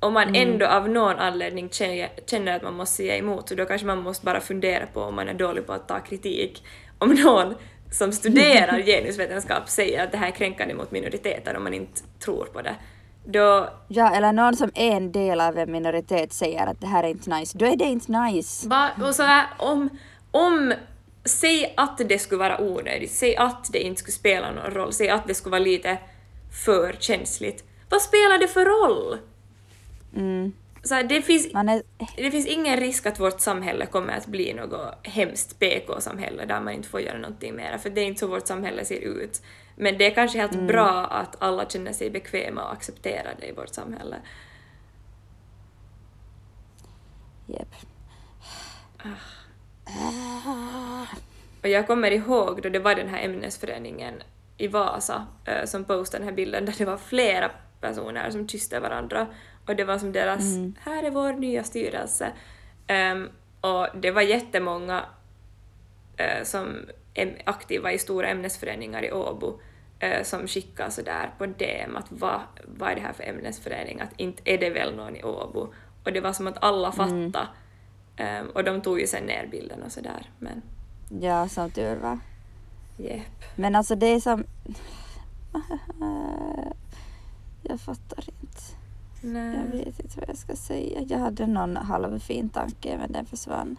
Om 0.00 0.12
man 0.12 0.34
ändå 0.34 0.66
av 0.66 0.88
någon 0.88 1.16
anledning 1.16 1.70
känner, 1.70 2.08
känner 2.26 2.56
att 2.56 2.62
man 2.62 2.74
måste 2.74 2.96
säga 2.96 3.16
emot, 3.16 3.48
så 3.48 3.54
då 3.54 3.64
kanske 3.64 3.86
man 3.86 4.02
måste 4.02 4.26
bara 4.26 4.40
fundera 4.40 4.86
på 4.86 5.00
om 5.00 5.14
man 5.14 5.28
är 5.28 5.34
dålig 5.34 5.66
på 5.66 5.72
att 5.72 5.88
ta 5.88 6.00
kritik. 6.00 6.64
Om 6.98 7.10
någon 7.10 7.54
som 7.90 8.12
studerar 8.12 8.82
genusvetenskap 8.82 9.68
säger 9.68 10.04
att 10.04 10.12
det 10.12 10.18
här 10.18 10.26
är 10.26 10.32
kränkande 10.32 10.74
mot 10.74 10.90
minoriteter 10.90 11.56
om 11.56 11.64
man 11.64 11.74
inte 11.74 12.02
tror 12.18 12.44
på 12.44 12.62
det, 12.62 12.74
då 13.24 13.70
Ja, 13.88 14.14
eller 14.14 14.32
någon 14.32 14.56
som 14.56 14.70
är 14.74 14.90
en 14.90 15.12
del 15.12 15.40
av 15.40 15.58
en 15.58 15.72
minoritet 15.72 16.32
säger 16.32 16.66
att 16.66 16.80
det 16.80 16.86
här 16.86 17.04
är 17.04 17.08
inte 17.08 17.30
nice, 17.30 17.58
då 17.58 17.66
är 17.66 17.76
det 17.76 17.84
inte 17.84 18.12
nice. 18.12 18.68
Va, 18.68 18.90
och 19.02 19.14
så 19.14 19.22
här, 19.22 19.46
om, 19.58 19.88
om, 20.30 20.74
säg 21.24 21.74
att 21.76 21.98
det 22.08 22.18
skulle 22.18 22.38
vara 22.38 22.60
onödigt, 22.60 23.12
säg 23.12 23.36
att 23.36 23.72
det 23.72 23.78
inte 23.78 24.00
skulle 24.00 24.12
spela 24.12 24.52
någon 24.52 24.70
roll, 24.70 24.92
säg 24.92 25.08
att 25.08 25.26
det 25.26 25.34
skulle 25.34 25.50
vara 25.50 25.62
lite 25.62 25.98
för 26.64 26.96
känsligt. 26.98 27.64
Vad 27.88 28.02
spelar 28.02 28.38
det 28.38 28.48
för 28.48 28.64
roll? 28.64 29.18
Mm. 30.16 30.52
Så 30.82 30.94
här, 30.94 31.04
det, 31.04 31.22
finns, 31.22 31.46
är, 31.46 31.82
det 32.16 32.30
finns 32.30 32.46
ingen 32.46 32.76
risk 32.76 33.06
att 33.06 33.20
vårt 33.20 33.40
samhälle 33.40 33.86
kommer 33.86 34.12
att 34.16 34.26
bli 34.26 34.54
något 34.54 34.94
hemskt 35.02 35.58
PK-samhälle 35.58 36.44
där 36.44 36.60
man 36.60 36.72
inte 36.72 36.88
får 36.88 37.00
göra 37.00 37.18
någonting 37.18 37.56
mer, 37.56 37.78
för 37.78 37.90
det 37.90 38.00
är 38.00 38.04
inte 38.04 38.20
så 38.20 38.26
vårt 38.26 38.46
samhälle 38.46 38.84
ser 38.84 39.00
ut. 39.00 39.42
Men 39.76 39.98
det 39.98 40.06
är 40.06 40.14
kanske 40.14 40.38
helt 40.38 40.60
bra 40.60 41.06
att 41.06 41.42
alla 41.42 41.68
känner 41.68 41.92
sig 41.92 42.10
bekväma 42.10 42.64
och 42.64 42.72
accepterade 42.72 43.46
i 43.46 43.52
vårt 43.52 43.74
samhälle. 43.74 44.16
Jep. 47.46 47.74
Och 51.62 51.68
jag 51.68 51.86
kommer 51.86 52.10
ihåg 52.10 52.62
då 52.62 52.68
det 52.68 52.78
var 52.78 52.94
den 52.94 53.08
här 53.08 53.24
ämnesföreningen 53.24 54.14
i 54.56 54.68
Vasa 54.68 55.26
eh, 55.44 55.64
som 55.64 55.84
postade 55.84 56.18
den 56.18 56.28
här 56.28 56.36
bilden 56.36 56.64
där 56.64 56.74
det 56.78 56.84
var 56.84 56.96
flera 56.96 57.50
personer 57.80 58.30
som 58.30 58.48
kysste 58.48 58.80
varandra 58.80 59.26
och 59.68 59.76
det 59.76 59.84
var 59.84 59.98
som 59.98 60.12
deras 60.12 60.40
Mm. 60.56 60.74
här 60.80 61.02
är 61.02 61.10
vår 61.10 61.32
nya 61.32 61.64
styrelse. 61.64 62.32
Ehm, 62.86 63.28
och 63.60 63.86
det 63.94 64.10
var 64.10 64.22
jättemånga 64.22 65.04
eh, 66.16 66.44
som 66.44 66.76
är 67.14 67.42
aktiva 67.46 67.92
i 67.92 67.98
stora 67.98 68.28
ämnesföreningar 68.28 69.04
i 69.04 69.12
Åbo 69.12 69.60
eh, 69.98 70.22
som 70.24 70.46
skickade 70.48 70.90
sådär 70.90 71.30
på 71.38 71.46
DM 71.46 71.96
att 71.96 72.06
vad, 72.08 72.40
vad 72.66 72.90
är 72.90 72.94
det 72.94 73.00
här 73.00 73.12
för 73.12 73.24
ämnesförening, 73.24 74.00
att 74.00 74.10
inte 74.16 74.42
är 74.44 74.58
det 74.58 74.70
väl 74.70 74.96
någon 74.96 75.16
i 75.16 75.22
Åbo. 75.24 75.72
Och 76.04 76.12
det 76.12 76.20
var 76.20 76.32
som 76.32 76.46
att 76.46 76.64
alla 76.64 76.92
fattade. 76.92 77.48
Ehm, 78.16 78.46
och 78.50 78.64
de 78.64 78.80
tog 78.80 79.00
ju 79.00 79.06
sen 79.06 79.24
ner 79.24 79.46
bilden 79.46 79.82
och 79.82 79.92
sådär, 79.92 80.30
men 80.38 80.62
Ja, 81.20 81.48
som 81.48 81.70
tur 81.70 81.96
var. 81.96 82.18
jepp. 82.96 83.44
Men 83.56 83.76
alltså 83.76 83.94
det 83.94 84.06
är 84.06 84.20
som... 84.20 84.44
Jag 87.62 87.80
fattar 87.80 88.24
inte. 88.42 88.62
Jag 89.22 89.78
vet 89.78 90.00
inte 90.00 90.20
vad 90.20 90.28
jag 90.28 90.36
ska 90.36 90.56
säga. 90.56 91.00
Jag 91.08 91.18
hade 91.18 91.46
någon 91.46 91.76
halvfin 91.76 92.48
tanke 92.48 92.98
men 92.98 93.12
den 93.12 93.26
försvann. 93.26 93.76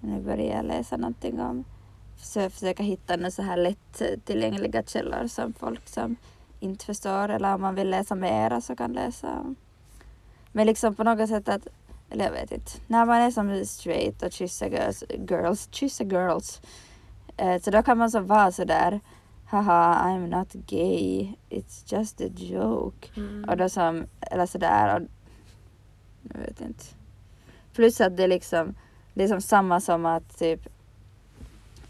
Nu 0.00 0.20
börjar 0.20 0.56
jag 0.56 0.64
läsa 0.64 0.96
någonting 0.96 1.40
om 1.40 1.64
försöka, 2.16 2.50
försöka 2.50 2.82
hitta 2.82 3.16
några 3.16 3.30
så 3.30 3.42
här 3.42 3.56
lättillgängliga 3.56 4.78
eh, 4.78 4.86
källor 4.86 5.26
som 5.26 5.52
folk 5.52 5.88
som 5.88 6.16
inte 6.60 6.84
förstår 6.84 7.28
eller 7.28 7.54
om 7.54 7.60
man 7.60 7.74
vill 7.74 7.90
läsa 7.90 8.14
mera 8.14 8.60
så 8.60 8.76
kan 8.76 8.92
läsa 8.92 9.40
om. 9.40 9.56
Men 10.52 10.66
liksom 10.66 10.94
på 10.94 11.04
något 11.04 11.28
sätt 11.28 11.48
att, 11.48 11.66
eller 12.10 12.24
jag 12.24 12.32
vet 12.32 12.52
inte, 12.52 12.72
när 12.86 13.04
man 13.04 13.20
är 13.20 13.30
som 13.30 13.64
straight 13.64 14.22
och 14.22 14.32
kysser 14.32 14.70
girls, 14.70 15.04
girls 15.28 15.68
kysser 15.70 16.04
girls 16.04 16.60
eh, 17.36 17.60
så 17.62 17.70
då 17.70 17.82
kan 17.82 17.98
man 17.98 18.10
så 18.10 18.20
vara 18.20 18.52
sådär 18.52 19.00
haha 19.54 20.08
I'm 20.08 20.26
not 20.28 20.52
gay, 20.66 21.34
it's 21.50 21.96
just 21.96 22.20
a 22.20 22.28
joke. 22.36 23.08
Mm. 23.16 23.44
Och 23.48 23.56
då 23.56 23.68
som, 23.68 24.06
eller 24.20 24.46
sådär, 24.46 24.96
och, 24.96 25.08
jag 26.34 26.40
vet 26.40 26.60
inte. 26.60 26.84
Plus 27.72 28.00
att 28.00 28.16
det 28.16 28.26
liksom, 28.26 28.74
det 29.14 29.24
är 29.24 29.28
som 29.28 29.40
samma 29.40 29.80
som 29.80 30.06
att 30.06 30.38
typ 30.38 30.68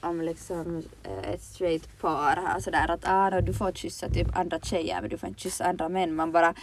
om 0.00 0.20
liksom 0.20 0.82
eh, 1.02 1.30
ett 1.30 1.42
straight 1.42 2.00
par 2.00 2.36
har 2.36 2.60
sådär 2.60 2.90
att 2.90 3.04
ah, 3.04 3.30
då, 3.30 3.40
du 3.40 3.52
får 3.52 3.72
kyssa 3.72 4.08
typ 4.08 4.36
andra 4.36 4.60
tjejer 4.60 5.00
men 5.00 5.10
du 5.10 5.18
får 5.18 5.28
inte 5.28 5.40
kyssa 5.40 5.64
andra 5.64 5.88
män. 5.88 6.14
Man 6.14 6.32
bara, 6.32 6.54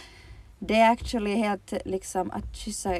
det 0.58 0.76
är 0.76 0.92
actually 0.92 1.34
helt 1.34 1.72
liksom 1.84 2.30
att 2.30 2.56
kyssa, 2.56 2.94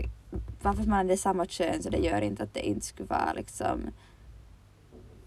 varför 0.62 0.85
man 0.85 1.11
är 1.11 1.17
samma 1.17 1.47
kön 1.47 1.83
så 1.83 1.91
det 1.91 1.99
gör 1.99 2.21
inte 2.21 2.43
att 2.43 2.55
det 2.55 2.67
inte 2.67 2.87
skulle 2.87 3.09
vara 3.09 3.33
liksom 3.33 3.81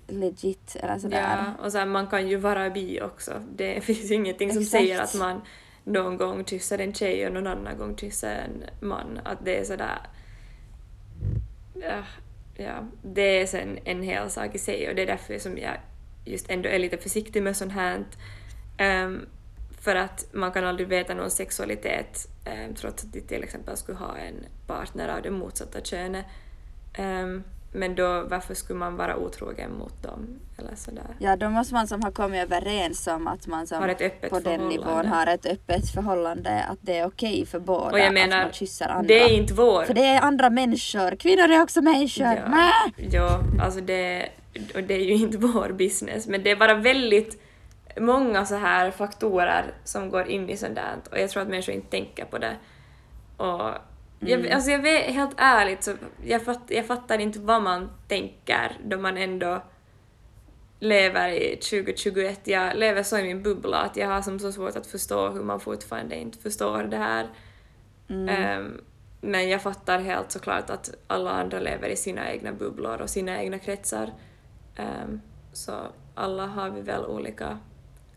legit 0.08 0.76
eller 0.76 0.98
sådär. 0.98 1.54
Ja, 1.58 1.66
och 1.66 1.72
sen 1.72 1.90
man 1.90 2.08
kan 2.08 2.28
ju 2.28 2.38
vara 2.38 2.70
bi 2.70 3.02
också. 3.02 3.42
Det 3.56 3.82
finns 3.84 4.12
ingenting 4.12 4.54
som 4.54 4.62
Exakt. 4.62 4.82
säger 4.82 5.02
att 5.02 5.16
man 5.16 5.42
någon 5.84 6.18
gång 6.18 6.46
kysser 6.46 6.80
en 6.80 6.94
tjej 6.94 7.28
och 7.28 7.34
någon 7.34 7.48
annan 7.48 7.78
gång 7.78 7.98
kysser 7.98 8.36
en 8.36 8.88
man. 8.88 9.20
Att 9.24 9.46
det 9.46 9.60
är 9.60 9.64
sådär... 9.64 10.00
Ja, 11.82 12.04
ja, 12.56 12.88
det 13.04 13.42
är 13.42 13.46
sen 13.46 13.80
en 13.86 14.04
hel 14.04 14.30
sak 14.30 14.56
i 14.56 14.60
sig 14.60 14.90
och 14.90 14.96
det 14.96 15.02
är 15.02 15.08
därför 15.08 15.40
som 15.40 15.58
jag 15.58 15.78
just 16.26 16.50
ändå 16.50 16.70
är 16.70 16.80
lite 16.80 16.98
försiktig 16.98 17.44
med 17.44 17.58
sånt 17.58 17.74
här. 17.74 18.06
Ehm, 18.78 19.26
för 19.82 19.96
att 19.96 20.34
man 20.34 20.52
kan 20.52 20.64
aldrig 20.64 20.88
veta 20.88 21.14
någons 21.14 21.36
sexualitet 21.36 22.28
um, 22.46 22.76
trots 22.76 23.04
att 23.04 23.14
de 23.14 23.22
till 23.22 23.44
exempel 23.44 23.78
skulle 23.78 23.98
ha 23.98 24.18
en 24.18 24.46
partner 24.68 25.08
av 25.08 25.22
det 25.22 25.32
motsatta 25.32 25.82
könet. 25.82 26.26
Ehm, 26.94 27.44
men 27.76 27.96
då 27.96 28.24
varför 28.30 28.54
skulle 28.54 28.80
man 28.80 28.98
vara 28.98 29.18
otrogen 29.18 29.78
mot 29.78 30.04
dem? 30.04 30.40
Eller 30.58 30.76
sådär. 30.76 31.16
Ja, 31.20 31.36
då 31.36 31.50
måste 31.50 31.74
man 31.74 31.88
som 31.88 32.02
ha 32.02 32.12
kommit 32.12 32.44
överens 32.44 33.08
om 33.08 33.28
att 33.28 33.48
man 33.48 33.68
som 33.68 33.82
Har 33.82 33.88
ett 33.88 34.02
öppet 34.02 34.30
på 34.30 34.40
den 34.40 34.68
nivån 34.68 35.06
har 35.06 35.28
ett 35.28 35.46
öppet 35.46 35.90
förhållande, 35.90 36.64
att 36.64 36.78
det 36.82 36.98
är 36.98 37.06
okej 37.08 37.46
för 37.46 37.60
båda 37.60 37.92
Och 37.92 38.00
jag 38.00 38.14
menar, 38.14 38.38
att 38.38 38.44
man 38.44 38.54
kysser 38.54 38.88
andra. 38.88 39.08
det 39.08 39.20
är 39.20 39.30
inte 39.30 39.54
vår... 39.54 39.84
För 39.84 39.94
det 39.94 40.06
är 40.06 40.22
andra 40.22 40.50
människor, 40.50 41.16
kvinnor 41.16 41.52
är 41.52 41.62
också 41.62 41.82
människor. 41.82 42.26
Ja, 42.26 42.50
Mä! 42.50 42.72
ja, 43.12 43.40
alltså 43.62 43.82
det, 43.82 44.30
och 44.76 44.84
det 44.84 44.94
är 44.94 45.06
ju 45.06 45.14
inte 45.14 45.38
vår 45.38 45.70
business, 45.70 46.28
men 46.28 46.44
det 46.44 46.52
är 46.52 46.56
bara 46.56 46.74
väldigt 46.74 47.42
många 48.00 48.46
så 48.46 48.56
här 48.56 48.92
faktorer 48.92 49.74
som 49.84 50.10
går 50.10 50.28
in 50.28 50.50
i 50.50 50.58
sånt 50.58 50.76
där 50.76 50.96
och 51.12 51.20
jag 51.20 51.30
tror 51.30 51.42
att 51.44 51.50
människor 51.50 51.76
inte 51.76 51.90
tänker 51.90 52.26
på 52.26 52.38
det. 52.38 52.56
Och 53.38 53.72
jag, 54.20 54.48
alltså 54.48 54.72
jag 54.72 54.80
vet, 54.80 55.14
helt 55.14 55.36
ärligt 55.38 55.84
så 55.84 55.92
jag, 56.24 56.46
fatt, 56.46 56.64
jag 56.68 56.86
fattar 56.86 57.20
inte 57.20 57.40
vad 57.40 57.62
man 57.62 57.90
tänker 58.08 58.78
då 58.84 58.98
man 58.98 59.18
ändå 59.18 59.62
lever 60.80 61.30
i 61.30 61.56
2021. 61.56 62.48
Jag 62.48 62.78
lever 62.78 63.04
så 63.04 63.18
i 63.18 63.24
min 63.24 63.44
bubbla 63.44 63.78
att 63.78 63.98
jag 63.98 64.08
har 64.08 64.22
som 64.22 64.40
så 64.40 64.52
svårt 64.52 64.76
att 64.76 64.88
förstå 64.88 65.30
hur 65.30 65.44
man 65.44 65.60
fortfarande 65.60 66.16
inte 66.16 66.38
förstår 66.38 66.84
det 66.84 66.98
här. 66.98 67.30
Mm. 68.10 68.30
Ehm, 68.30 68.82
men 69.22 69.50
jag 69.50 69.62
fattar 69.62 70.00
helt 70.00 70.32
såklart 70.32 70.70
att 70.70 70.94
alla 71.08 71.32
andra 71.32 71.60
lever 71.60 71.90
i 71.90 71.96
sina 71.96 72.32
egna 72.32 72.52
bubblor 72.52 73.02
och 73.02 73.10
sina 73.10 73.42
egna 73.42 73.60
kretsar. 73.60 74.14
Ehm, 74.76 75.22
så 75.54 75.72
alla 76.16 76.46
har 76.46 76.70
vi 76.70 76.82
väl 76.82 77.06
olika 77.06 77.58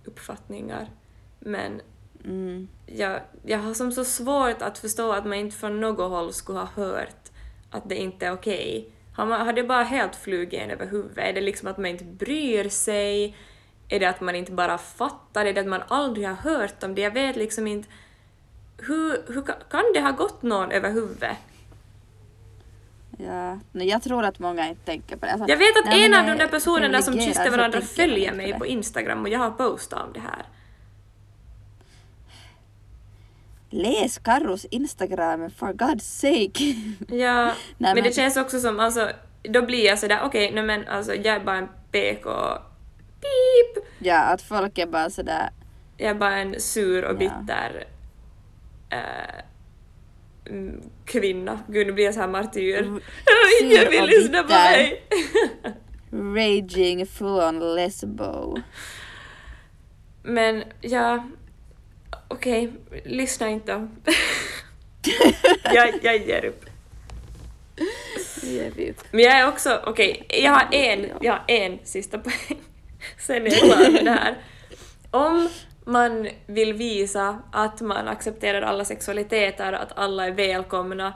uppfattningar. 0.05 0.91
Men 1.39 1.81
Mm. 2.25 2.69
jag, 2.87 3.21
jag 3.43 3.59
har 3.59 3.75
som 3.75 3.93
så 3.93 4.05
svårt 4.05 4.63
att 4.63 4.79
förstå 4.79 5.13
att 5.13 5.25
man 5.25 5.35
inte 5.35 5.57
från 5.57 5.81
något 5.81 6.11
håll 6.11 6.33
skulle 6.33 6.59
ha 6.59 6.69
hört 6.75 7.29
att 7.71 7.89
det 7.89 7.97
inte 7.97 8.27
är 8.27 8.33
okej. 8.33 8.89
Har, 9.15 9.27
man, 9.27 9.47
har 9.47 9.53
det 9.53 9.63
bara 9.65 9.83
helt 9.83 10.17
flugit 10.17 10.61
en 10.61 10.71
över 10.71 10.87
huvudet? 10.87 11.19
Är 11.19 11.33
det 11.33 11.41
liksom 11.41 11.69
att 11.69 11.77
man 11.79 11.87
inte 11.87 12.05
bryr 12.05 12.69
sig? 12.69 13.37
Är 13.89 14.01
det 14.01 14.07
att 14.07 14.21
man 14.21 14.35
inte 14.35 14.53
bara 14.53 14.79
fattar? 14.79 15.47
Är 15.47 15.53
det 15.53 15.61
att 15.61 15.67
man 15.67 15.83
aldrig 15.89 16.27
har 16.29 16.35
hört 16.35 16.83
om 16.83 16.95
det? 16.95 17.01
Jag 17.03 17.11
vet 17.11 17.37
liksom 17.37 17.67
inte. 17.67 17.89
Hur, 18.79 19.33
hur 19.33 19.43
ka- 19.43 19.71
kan 19.71 19.83
det 19.95 20.01
ha 20.01 20.11
gått 20.11 20.43
någon 20.43 20.71
över 20.71 20.91
huvudet? 20.91 21.37
Ja, 23.19 23.59
jag 23.73 24.03
tror 24.03 24.25
att 24.25 24.39
många 24.39 24.69
inte 24.69 24.85
tänker 24.85 25.17
på 25.17 25.27
det. 25.27 25.33
Alltså, 25.33 25.49
Jag 25.49 25.57
vet 25.57 25.77
att 25.77 25.95
en 25.95 26.15
av 26.15 26.27
de 26.27 26.31
är 26.33 26.37
där 26.39 26.49
personerna 26.49 27.03
som 27.03 27.21
kysste 27.21 27.45
så 27.45 27.51
varandra 27.51 27.81
följer 27.81 28.35
mig 28.35 28.59
på 28.59 28.67
Instagram 28.67 29.23
och 29.23 29.29
jag 29.29 29.39
har 29.39 29.51
postat 29.51 30.03
om 30.07 30.13
det 30.13 30.21
här. 30.21 30.43
Läs 33.71 34.19
Carros 34.19 34.65
Instagram 34.71 35.51
for 35.51 35.73
God's 35.73 36.01
sake. 36.21 36.75
Ja, 37.17 37.53
Nej, 37.79 37.95
men, 37.95 38.05
det 38.05 38.15
känns 38.15 38.37
också 38.37 38.61
som, 38.61 38.81
alltså, 38.81 39.11
då 39.43 39.63
blir 39.63 39.85
jag 39.87 39.99
sådär, 39.99 40.21
okej, 40.25 40.51
nej 40.55 40.63
men 40.65 40.89
alltså 40.89 41.15
jag 41.15 41.27
är 41.37 41.41
bara 41.45 41.57
en 41.57 41.69
PK, 41.93 42.31
pip, 43.21 43.85
ja, 43.99 44.19
att 44.21 44.43
folk 44.43 44.79
är 44.79 44.87
bara 44.87 45.11
sådär. 45.11 45.51
jag 45.97 46.11
är 46.11 46.15
bara 46.15 46.37
en 46.37 46.61
sur 46.61 47.05
och 47.05 47.11
Ja. 47.15 47.17
bitter 47.19 47.85
eh, 48.91 49.43
mm, 50.53 50.81
kvinna. 51.05 51.61
Gud, 51.69 51.87
nu 51.87 51.93
blir 51.93 52.05
jag 52.05 52.15
så 52.15 52.21
här 52.21 52.29
martyr. 52.29 52.79
Mm, 52.83 53.01
Ingen 53.63 53.91
vill 53.91 54.05
lyssna 54.05 54.43
på 54.43 54.49
bitter. 54.49 54.71
mig! 54.73 55.03
Raging 56.13 57.07
full 57.07 57.41
on 57.41 57.75
lesbo. 57.75 58.57
men 60.23 60.65
ja, 60.81 61.25
okej, 62.29 62.73
lyssna 63.05 63.49
inte 63.49 63.73
jag, 65.75 65.95
jag 66.03 66.17
ger 66.17 66.45
upp. 66.45 66.65
Jag. 68.43 68.95
Men 69.11 69.21
jag 69.21 69.39
är 69.39 69.49
också, 69.49 69.83
okej, 69.87 70.27
jag 70.29 70.53
har 70.53 70.69
en, 70.73 71.11
jag 71.21 71.33
har 71.33 71.45
en 71.47 71.79
sista 71.85 72.19
poäng. 72.19 72.59
Sen 73.19 73.47
är 73.47 73.51
jag 73.51 73.59
klar 73.59 73.93
med 73.93 74.05
det 74.05 74.11
här. 74.11 74.37
Om 75.11 75.49
man 75.85 76.29
vill 76.47 76.73
visa 76.73 77.43
att 77.53 77.81
man 77.81 78.09
accepterar 78.09 78.63
alla 78.63 78.85
sexualiteter, 78.85 79.73
att 79.73 79.99
alla 79.99 80.27
är 80.27 80.33
välkomna, 80.33 81.15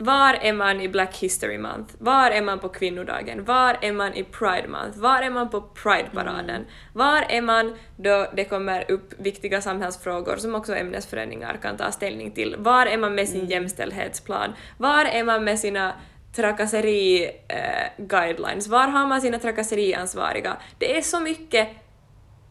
var 0.00 0.34
är 0.34 0.52
man 0.52 0.80
i 0.80 0.88
Black 0.88 1.16
History 1.16 1.58
Month? 1.58 1.94
Var 1.98 2.30
är 2.30 2.42
man 2.42 2.58
på 2.58 2.68
kvinnodagen? 2.68 3.44
Var 3.44 3.76
är 3.80 3.92
man 3.92 4.14
i 4.14 4.24
Pride 4.24 4.68
Month? 4.68 4.98
Var 4.98 5.22
är 5.22 5.30
man 5.30 5.50
på 5.50 5.60
Pride-paraden? 5.60 6.66
Var 6.92 7.24
är 7.28 7.42
man 7.42 7.76
då 7.96 8.26
det 8.36 8.44
kommer 8.44 8.90
upp 8.90 9.14
viktiga 9.18 9.60
samhällsfrågor 9.60 10.36
som 10.36 10.54
också 10.54 10.74
ämnesföreningar 10.74 11.58
kan 11.62 11.76
ta 11.76 11.92
ställning 11.92 12.30
till? 12.30 12.56
Var 12.58 12.86
är 12.86 12.98
man 12.98 13.14
med 13.14 13.28
sin 13.28 13.46
jämställdhetsplan? 13.46 14.54
Var 14.78 15.04
är 15.04 15.24
man 15.24 15.44
med 15.44 15.58
sina 15.58 15.92
trakasseri-guidelines? 16.36 18.68
Var 18.68 18.88
har 18.88 19.06
man 19.06 19.20
sina 19.20 19.38
trakasseriansvariga? 19.38 20.56
Det 20.78 20.98
är 20.98 21.02
så 21.02 21.20
mycket 21.20 21.68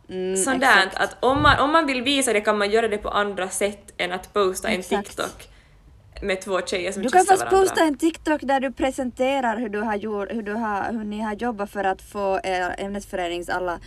Mm, 0.09 0.37
sånt 0.37 0.61
där 0.61 0.91
att 0.93 1.17
om 1.19 1.41
man, 1.41 1.59
om 1.59 1.71
man 1.71 1.85
vill 1.85 2.01
visa 2.01 2.33
det 2.33 2.41
kan 2.41 2.57
man 2.57 2.71
göra 2.71 2.87
det 2.87 2.97
på 2.97 3.09
andra 3.09 3.49
sätt 3.49 3.93
än 3.97 4.11
att 4.11 4.33
posta 4.33 4.67
en 4.67 4.79
Exakt. 4.79 5.07
TikTok 5.07 5.49
med 6.21 6.41
två 6.41 6.61
tjejer 6.61 6.91
som 6.91 7.03
Du 7.03 7.09
kan 7.09 7.25
fast 7.25 7.43
varandra. 7.43 7.59
posta 7.59 7.83
en 7.83 7.97
TikTok 7.97 8.41
där 8.41 8.59
du 8.59 8.71
presenterar 8.71 9.57
hur 9.57 9.69
du 9.69 9.79
har 9.79 9.95
gjort, 9.95 10.31
hur, 10.31 10.41
du 10.41 10.53
har, 10.53 10.91
hur 10.93 11.03
ni 11.03 11.19
har 11.19 11.33
jobbat 11.33 11.69
för 11.69 11.83
att 11.83 12.01
få 12.01 12.39
er 12.43 12.75
ämnesförenings 12.77 13.49
alla 13.49 13.79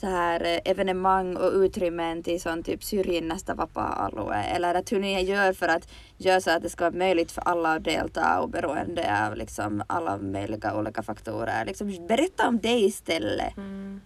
så 0.00 0.06
här 0.06 0.44
eh, 0.44 0.70
evenemang 0.70 1.36
och 1.36 1.52
utrymmen 1.52 2.22
till 2.22 2.40
sån 2.40 2.62
typ 2.62 2.84
syrjinnästä 2.84 3.54
vapaa-alue 3.54 4.42
eller 4.54 4.74
att 4.74 4.92
hur 4.92 5.00
ni 5.00 5.22
gör 5.22 5.52
för 5.52 5.68
att 5.68 5.88
göra 6.16 6.40
så 6.40 6.50
att 6.50 6.62
det 6.62 6.70
ska 6.70 6.84
vara 6.84 6.98
möjligt 6.98 7.32
för 7.32 7.42
alla 7.42 7.74
att 7.74 7.84
delta 7.84 8.40
oberoende 8.42 9.26
av 9.26 9.36
liksom 9.36 9.82
alla 9.86 10.18
möjliga 10.18 10.74
olika 10.74 11.02
faktorer. 11.02 11.64
Liksom 11.64 12.06
berätta 12.08 12.48
om 12.48 12.58
det 12.58 12.78
istället. 12.78 13.56
Mm. 13.56 14.00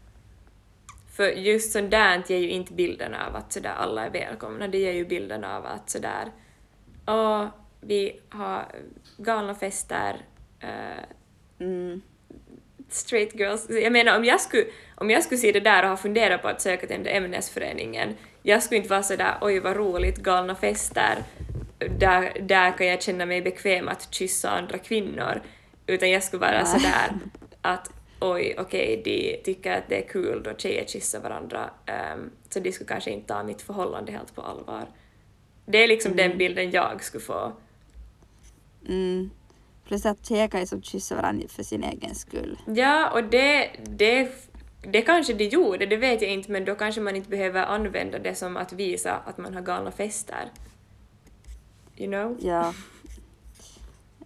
För 1.16 1.29
just 1.29 1.73
där 1.73 2.23
ger 2.27 2.38
ju 2.38 2.51
inte 2.51 2.73
bilden 2.73 3.14
av 3.14 3.37
att 3.37 3.53
sådär 3.53 3.75
alla 3.77 4.07
är 4.07 4.11
välkomna, 4.11 4.69
det 4.69 4.79
ger 4.79 4.93
ju 4.93 5.05
bilden 5.07 5.45
av 5.45 5.66
att 5.66 5.90
sådär 5.90 6.33
åh, 7.07 7.47
vi 7.81 8.21
har 8.29 8.66
galna 9.16 9.55
fester, 9.55 10.16
eh, 10.61 11.05
Mm. 11.61 12.03
straight 12.88 13.35
girls. 13.35 13.71
Jag 13.71 13.93
menar 13.93 14.16
om 14.19 14.25
jag 14.25 14.40
skulle, 14.40 14.64
om 14.95 15.11
jag 15.11 15.23
skulle 15.23 15.38
se 15.38 15.53
det 15.53 15.61
där 15.61 15.83
och 15.83 15.88
ha 15.88 15.97
funderat 15.97 16.43
på 16.43 16.49
att 16.49 16.61
söka 16.61 16.87
till 16.87 16.97
den 16.97 17.03
där 17.03 17.11
ämnesföreningen, 17.12 18.16
jag 18.43 18.62
skulle 18.62 18.77
inte 18.79 18.90
vara 18.90 19.03
sådär 19.03 19.35
oj 19.40 19.59
vad 19.61 19.77
roligt, 19.77 20.19
galna 20.19 20.55
fester, 20.55 21.19
där, 21.99 22.40
där 22.40 22.79
kan 22.79 22.87
jag 22.87 23.03
känna 23.03 23.27
mig 23.27 23.43
bekväm 23.43 23.88
att 23.88 24.14
kyssa 24.14 24.51
andra 24.51 24.79
kvinnor, 24.79 25.43
utan 25.87 26.11
jag 26.11 26.23
skulle 26.23 26.40
vara 26.40 26.62
Nej. 26.62 26.66
sådär 26.66 27.19
att 27.62 27.90
oj 28.21 28.55
okej, 28.59 29.01
de 29.05 29.40
tycker 29.45 29.73
att 29.79 29.88
det 29.88 30.05
är 30.05 30.09
kul 30.09 30.43
då 30.43 30.55
tjejer 30.59 30.85
kysser 30.87 31.21
varandra, 31.21 31.71
ehm, 31.87 32.31
så 32.49 32.61
de 32.61 32.73
skulle 32.73 32.88
kanske 32.88 33.11
inte 33.11 33.27
ta 33.35 33.43
mitt 33.43 33.62
förhållande 33.62 34.12
helt 34.12 34.35
på 34.35 34.43
allvar. 34.43 34.87
Det 35.66 35.79
är 35.79 35.88
liksom 35.88 36.16
den 36.16 36.38
bilden 36.38 36.71
jag 36.71 37.05
skulle 37.05 37.25
få. 37.25 37.53
Mm. 38.88 39.31
Plus 39.85 40.07
att 40.07 40.31
ju 40.31 40.66
som 40.66 40.83
kyssa 40.83 41.14
varandra 41.14 41.49
för 41.49 41.62
sin 41.62 41.85
egen 41.85 42.14
skull. 42.14 42.59
Ja, 42.66 43.11
och 43.11 43.25
det, 43.25 43.71
det, 43.85 44.33
det 44.83 45.03
kanske 45.03 45.33
de 45.33 45.45
gjorde, 45.45 45.87
det 45.87 45.97
vet 45.97 46.23
jag 46.23 46.31
inte, 46.31 46.53
men 46.53 46.64
då 46.64 46.75
kanske 46.75 47.01
man 47.01 47.16
inte 47.16 47.31
behöver 47.31 47.64
använda 47.64 48.19
det 48.19 48.35
som 48.35 48.57
att 48.57 48.73
visa 48.73 49.16
att 49.27 49.38
man 49.38 49.55
har 49.55 49.62
galna 49.62 49.90
fester. 49.90 50.51
You 51.97 52.09
know? 52.09 52.38
Ja. 52.40 52.75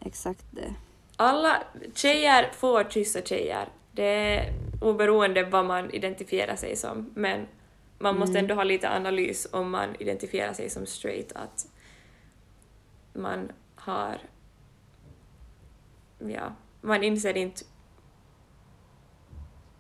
Exakt 0.01 0.45
det. 0.51 0.75
Alla 1.17 1.63
tjejer 1.95 2.51
får 2.53 2.85
kyssa 2.85 3.23
tjejer. 3.23 3.69
Det 3.93 4.05
är 4.05 4.53
oberoende 4.81 5.45
vad 5.45 5.65
man 5.65 5.91
identifierar 5.91 6.57
sig 6.57 6.77
som, 6.77 7.11
men 7.15 7.47
man 7.99 8.19
måste 8.19 8.39
ändå 8.39 8.55
ha 8.55 8.65
lite 8.65 8.91
analys 8.91 9.47
om 9.51 9.71
man 9.71 9.97
identifierar 9.99 10.53
sig 10.53 10.71
som 10.71 10.87
straight, 10.87 11.33
att 11.33 11.67
man 13.13 13.53
har... 13.75 14.19
Ja, 16.31 16.53
man 16.81 17.03
inser 17.03 17.37
inte 17.37 17.65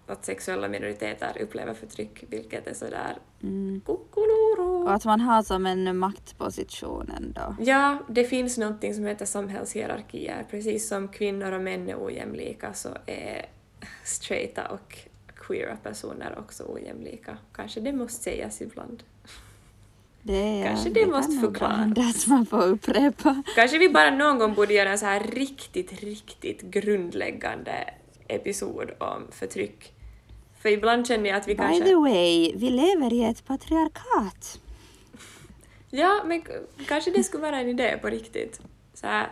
att 0.06 0.24
sexuella 0.24 0.68
minoriteter 0.68 1.42
upplever 1.42 1.74
förtryck, 1.74 2.24
vilket 2.28 2.66
är 2.66 2.74
sådär 2.74 3.18
Mm. 3.42 3.80
kukuluru. 3.86 4.84
Och 4.84 4.92
att 4.94 5.04
man 5.04 5.20
har 5.20 5.42
som 5.42 5.66
en 5.66 5.96
maktposition 5.96 7.10
ändå. 7.16 7.56
Ja, 7.60 7.98
det 8.08 8.24
finns 8.24 8.58
någonting 8.58 8.94
som 8.94 9.04
heter 9.04 9.26
samhällshierarkier. 9.26 10.46
Precis 10.50 10.88
som 10.88 11.08
kvinnor 11.08 11.52
och 11.52 11.60
män 11.60 11.88
är 11.88 12.04
ojämlika 12.04 12.72
så 12.72 12.88
är 13.06 13.46
straighta 14.04 14.68
och 14.68 14.98
queera 15.36 15.76
personer 15.76 16.38
också 16.38 16.64
ojämlika. 16.68 17.38
Kanske 17.52 17.80
det 17.80 17.92
måste 17.92 18.22
sägas 18.22 18.62
ibland. 18.62 19.02
Det 20.26 20.60
är, 20.62 20.64
Kanske 20.66 20.90
det 20.90 21.06
måste 21.06 21.32
kan 21.32 21.40
nog 21.42 21.52
förklara. 21.52 21.72
hända 21.72 22.02
att 22.02 22.26
man 22.26 22.46
får 22.46 22.66
upprepa. 22.66 23.42
Kanske 23.54 23.78
vi 23.78 23.88
bara 23.88 24.10
någon 24.10 24.38
gång 24.38 24.54
borde 24.54 24.74
göra 24.74 24.90
en 24.90 24.98
så 24.98 25.06
här 25.06 25.20
riktigt, 25.20 26.00
riktigt 26.02 26.62
grundläggande 26.62 27.94
episod 28.28 28.90
om 28.98 29.22
förtryck. 29.30 29.92
För 30.62 30.68
ibland 30.68 31.06
känner 31.06 31.30
jag 31.30 31.36
att 31.36 31.48
vi 31.48 31.54
By 31.54 31.62
kanske... 31.62 31.84
the 31.84 31.94
way, 31.94 32.52
vi 32.56 32.70
lever 32.70 33.12
i 33.12 33.24
ett 33.24 33.44
patriarkat. 33.46 34.60
Ja, 35.90 36.22
men 36.26 36.42
kanske 36.88 37.10
det 37.10 37.24
skulle 37.24 37.42
vara 37.42 37.60
en 37.60 37.68
idé 37.68 37.98
på 38.02 38.08
riktigt. 38.08 38.60
Så 38.94 39.06
här, 39.06 39.28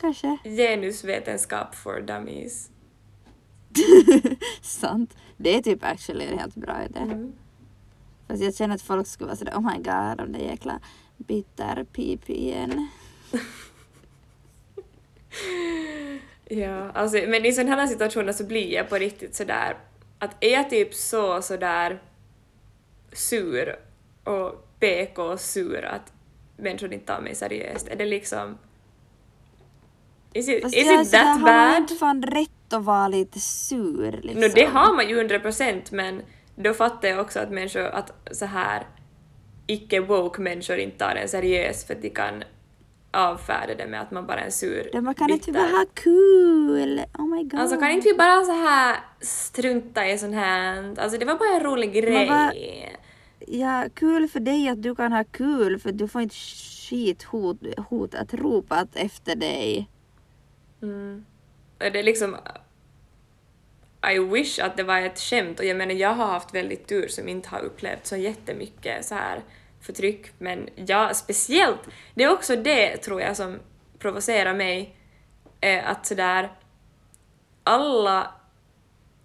Kanske. 0.00 0.36
genusvetenskap 0.44 1.74
for 1.74 2.00
dummies. 2.00 2.70
Sant. 4.62 5.16
Det 5.36 5.56
är 5.56 5.62
typ 5.62 5.84
actually 5.84 6.24
en 6.24 6.38
helt 6.38 6.54
bra 6.54 6.84
idé. 6.84 6.98
Mm. 6.98 7.32
Fast 8.30 8.42
jag 8.42 8.54
känner 8.54 8.74
att 8.74 8.82
folk 8.82 9.06
skulle 9.06 9.26
vara 9.26 9.36
sådär 9.36 9.52
oh 9.52 9.72
my 9.72 9.76
god 9.76 10.20
om 10.20 10.32
det 10.32 10.38
jäkla 10.38 10.80
bitter 11.16 11.84
pipi 11.84 12.32
igen. 12.32 12.88
Ja, 16.52 16.90
alltså, 16.90 17.16
men 17.28 17.46
i 17.46 17.52
sådana 17.52 17.76
här 17.76 17.86
situationer 17.86 18.32
så 18.32 18.44
blir 18.44 18.72
jag 18.72 18.88
på 18.88 18.96
riktigt 18.96 19.34
sådär 19.34 19.76
att 20.18 20.44
är 20.44 20.52
jag 20.52 20.70
typ 20.70 20.94
så 20.94 21.42
sådär 21.42 22.02
sur 23.12 23.76
och 24.24 24.68
PK 24.80 25.22
och 25.22 25.40
sur 25.40 25.84
att 25.84 26.12
människor 26.56 26.92
inte 26.92 27.06
tar 27.06 27.20
mig 27.20 27.34
seriöst, 27.34 27.88
är 27.88 27.96
det 27.96 28.04
liksom... 28.04 28.58
Is 30.32 30.48
it, 30.48 30.62
Fast 30.62 30.76
is 30.76 30.86
jag 30.86 30.94
är 30.94 31.02
it 31.02 31.10
that 31.10 31.26
har 31.26 31.38
man 31.38 31.70
bad? 31.70 31.76
inte 31.76 31.94
fan 31.94 32.22
rätt 32.22 32.72
att 32.72 32.84
vara 32.84 33.08
lite 33.08 33.40
sur 33.40 34.20
liksom? 34.22 34.40
No, 34.40 34.48
det 34.54 34.64
har 34.64 34.94
man 34.96 35.08
ju 35.08 35.18
100 35.18 35.38
procent, 35.38 35.90
men 35.90 36.22
då 36.62 36.74
fattar 36.74 37.08
jag 37.08 37.20
också 37.20 37.40
att 37.40 37.50
människor, 37.50 37.82
att 37.84 38.12
så 38.30 38.44
här 38.46 38.86
icke-woke 39.66 40.40
människor 40.40 40.76
inte 40.76 40.98
tar 40.98 41.14
en 41.14 41.28
seriöst 41.28 41.86
för 41.86 41.94
att 41.94 42.02
de 42.02 42.10
kan 42.10 42.42
avfärda 43.12 43.74
det 43.74 43.86
med 43.86 44.00
att 44.00 44.10
man 44.10 44.26
bara 44.26 44.40
är 44.40 44.44
en 44.44 44.52
sur, 44.52 44.88
Det 44.92 45.00
man 45.00 45.14
kan 45.14 45.30
inte 45.30 45.46
bitter- 45.46 45.52
bara 45.60 45.78
ha 45.78 45.86
kul. 45.94 47.02
Oh 47.18 47.26
my 47.26 47.44
god. 47.44 47.60
Alltså 47.60 47.76
kan 47.76 47.90
inte 47.90 48.08
vi 48.08 48.14
bara 48.14 48.44
så 48.44 48.52
här 48.52 48.96
strunta 49.20 50.06
i 50.08 50.18
sånt 50.18 50.34
här? 50.34 50.94
Alltså 50.98 51.18
det 51.18 51.24
var 51.24 51.34
bara 51.34 51.54
en 51.56 51.60
rolig 51.60 51.92
grej. 51.92 52.28
vad- 52.28 52.54
Ja, 53.46 53.84
kul 53.94 54.28
för 54.28 54.40
dig 54.40 54.68
att 54.68 54.82
du 54.82 54.94
kan 54.94 55.12
ha 55.12 55.24
kul 55.24 55.78
för 55.78 55.92
du 55.92 56.08
får 56.08 56.22
inte 56.22 56.34
skit 56.90 57.22
hot, 57.22 57.56
hot 57.88 58.14
att 58.14 58.34
ropat 58.34 58.88
efter 58.94 59.36
dig. 59.36 59.88
Mm. 60.82 61.24
Det 61.78 61.98
är 61.98 62.02
liksom... 62.02 62.36
I 64.08 64.18
wish 64.18 64.58
att 64.58 64.76
det 64.76 64.82
var 64.82 64.98
ett 65.00 65.18
skämt. 65.18 65.60
Och 65.60 65.64
jag 65.64 65.76
menar 65.76 65.94
jag 65.94 66.14
har 66.14 66.26
haft 66.26 66.54
väldigt 66.54 66.86
tur 66.88 67.08
som 67.08 67.28
inte 67.28 67.48
har 67.48 67.60
upplevt 67.60 68.06
så 68.06 68.16
jättemycket 68.16 69.04
så 69.04 69.14
här 69.14 69.40
förtryck. 69.80 70.32
Men 70.38 70.68
jag 70.74 71.16
speciellt, 71.16 71.80
det 72.14 72.24
är 72.24 72.32
också 72.32 72.56
det 72.56 72.96
tror 72.96 73.20
jag 73.20 73.36
som 73.36 73.58
provocerar 73.98 74.54
mig 74.54 74.96
eh, 75.60 75.90
att 75.90 76.06
sådär 76.06 76.50
alla 77.64 78.30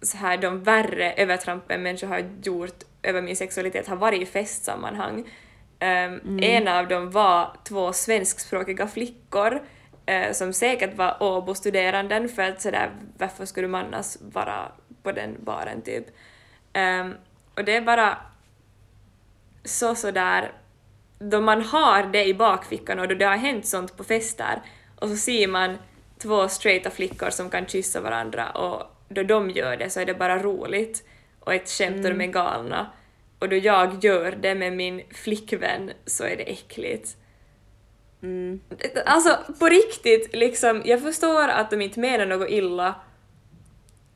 så 0.02 0.16
här 0.16 0.36
de 0.36 0.62
värre 0.62 1.12
övertrampen 1.12 1.82
människor 1.82 2.06
har 2.06 2.30
gjort 2.42 2.84
över 3.02 3.22
min 3.22 3.36
sexualitet 3.36 3.88
har 3.88 3.96
varit 3.96 4.22
i 4.22 4.26
festsammanhang. 4.26 5.18
Um, 5.80 6.38
En 6.42 6.68
av 6.68 6.88
dem 6.88 7.10
var 7.10 7.56
två 7.64 7.92
svenskspråkiga 7.92 8.86
flickor 8.86 9.62
eh, 10.06 10.32
som 10.32 10.52
säkert 10.52 10.94
var 10.94 11.16
Åbo-studeranden 11.20 12.28
för 12.28 12.42
att 12.42 12.62
sådär 12.62 12.90
varför 13.18 13.44
skulle 13.44 13.68
man 13.68 13.84
annars 13.84 14.16
vara 14.20 14.72
på 15.02 15.12
den 15.12 15.36
baren 15.44 15.82
typ. 15.82 16.06
Ehm, 16.72 17.14
och 17.54 17.64
det 17.64 17.76
är 17.76 17.80
bara 17.80 18.18
så 19.64 19.94
sådär 19.94 20.52
då 21.18 21.40
man 21.40 21.62
har 21.62 22.02
det 22.02 22.24
i 22.24 22.34
bakfickan 22.34 22.98
och 22.98 23.08
då 23.08 23.14
det 23.14 23.24
har 23.24 23.36
hänt 23.36 23.66
sånt 23.66 23.96
på 23.96 24.04
fester 24.04 24.62
och 24.96 25.08
så 25.08 25.16
ser 25.16 25.48
man 25.48 25.76
två 26.18 26.48
straighta 26.48 26.90
flickor 26.90 27.30
som 27.30 27.50
kan 27.50 27.66
kyssa 27.66 28.00
varandra 28.00 28.50
och 28.50 28.82
då 29.08 29.22
de 29.22 29.50
gör 29.50 29.76
det 29.76 29.90
så 29.90 30.00
är 30.00 30.06
det 30.06 30.14
bara 30.14 30.38
roligt 30.38 31.04
och 31.40 31.54
ett 31.54 31.68
skämt 31.68 32.04
och 32.04 32.10
de 32.10 32.20
är 32.20 32.26
galna. 32.26 32.86
Och 33.38 33.48
då 33.48 33.56
jag 33.56 34.04
gör 34.04 34.32
det 34.32 34.54
med 34.54 34.72
min 34.72 35.02
flickvän 35.10 35.90
så 36.06 36.24
är 36.24 36.36
det 36.36 36.42
äckligt. 36.42 37.16
Mm. 38.26 38.60
Alltså 39.06 39.38
på 39.58 39.66
riktigt, 39.66 40.34
liksom, 40.36 40.82
jag 40.84 41.02
förstår 41.02 41.48
att 41.48 41.70
de 41.70 41.80
inte 41.80 42.00
menar 42.00 42.26
något 42.26 42.50
illa 42.50 42.94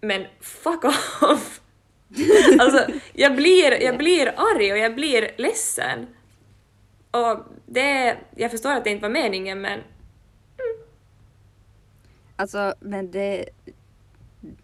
men 0.00 0.26
fuck 0.40 0.84
off! 0.84 1.60
alltså 2.60 2.86
jag 3.12 3.36
blir, 3.36 3.82
jag 3.82 3.98
blir 3.98 4.34
arg 4.36 4.72
och 4.72 4.78
jag 4.78 4.94
blir 4.94 5.30
ledsen. 5.36 6.06
Och 7.10 7.38
det, 7.66 8.16
jag 8.36 8.50
förstår 8.50 8.72
att 8.72 8.84
det 8.84 8.90
inte 8.90 9.02
var 9.02 9.10
meningen 9.10 9.60
men 9.60 9.80
Alltså, 12.36 12.74
men 12.80 13.10
det... 13.10 13.44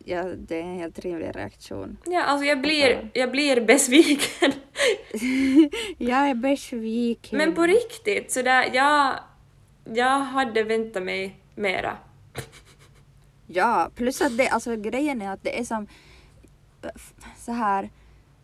Ja, 0.04 0.22
det 0.22 0.56
är 0.56 0.62
en 0.62 0.78
helt 0.78 0.98
rimlig 0.98 1.36
reaktion. 1.36 1.96
ja, 2.04 2.22
alltså 2.22 2.44
jag 2.44 2.60
blir, 2.60 3.10
jag 3.12 3.30
blir 3.30 3.60
besviken. 3.60 4.52
jag 5.98 6.30
är 6.30 6.34
besviken. 6.34 7.38
men 7.38 7.54
på 7.54 7.62
riktigt, 7.62 8.32
så 8.32 8.42
där, 8.42 8.70
jag, 8.74 9.18
jag 9.94 10.18
hade 10.18 10.62
väntat 10.62 11.02
mig 11.02 11.40
mera. 11.54 11.96
Ja, 13.46 13.90
plus 13.94 14.22
att 14.22 14.38
det, 14.38 14.48
alltså 14.48 14.76
grejen 14.76 15.22
är 15.22 15.30
att 15.30 15.42
det 15.42 15.60
är 15.60 15.64
som 15.64 15.86
så 17.36 17.52
här 17.52 17.90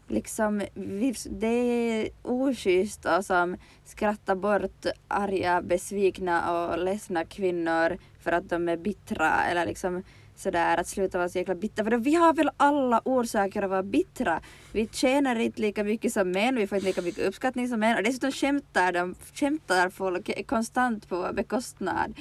liksom, 0.08 0.62
vi, 0.74 1.14
det 1.30 1.46
är 1.46 2.08
oschysst 2.22 3.06
att 3.06 3.26
som 3.26 3.56
skratta 3.84 4.36
bort 4.36 4.86
arga, 5.08 5.62
besvikna 5.62 6.52
och 6.52 6.78
ledsna 6.78 7.24
kvinnor 7.24 7.98
för 8.20 8.32
att 8.32 8.48
de 8.48 8.68
är 8.68 8.76
bittra 8.76 9.44
eller 9.44 9.66
liksom 9.66 10.02
sådär 10.36 10.76
att 10.80 10.86
sluta 10.86 11.18
vara 11.18 11.28
så 11.28 11.38
jäkla 11.38 11.54
bittra. 11.54 11.84
För 11.84 11.90
då, 11.90 11.96
vi 11.96 12.14
har 12.14 12.34
väl 12.34 12.50
alla 12.56 13.00
orsaker 13.04 13.62
att 13.62 13.70
vara 13.70 13.82
bittra. 13.82 14.40
Vi 14.72 14.88
tjänar 14.92 15.36
inte 15.36 15.60
lika 15.60 15.84
mycket 15.84 16.12
som 16.12 16.30
män, 16.30 16.56
vi 16.56 16.66
får 16.66 16.76
inte 16.76 16.86
lika 16.86 17.02
mycket 17.02 17.26
uppskattning 17.26 17.68
som 17.68 17.80
män 17.80 17.96
och 17.96 18.02
dessutom 18.02 18.32
skämtar 18.32 18.92
de, 18.92 19.14
skämtar 19.34 19.88
folk 19.88 20.46
konstant 20.46 21.08
på 21.08 21.16
vår 21.16 21.32
bekostnad. 21.32 22.14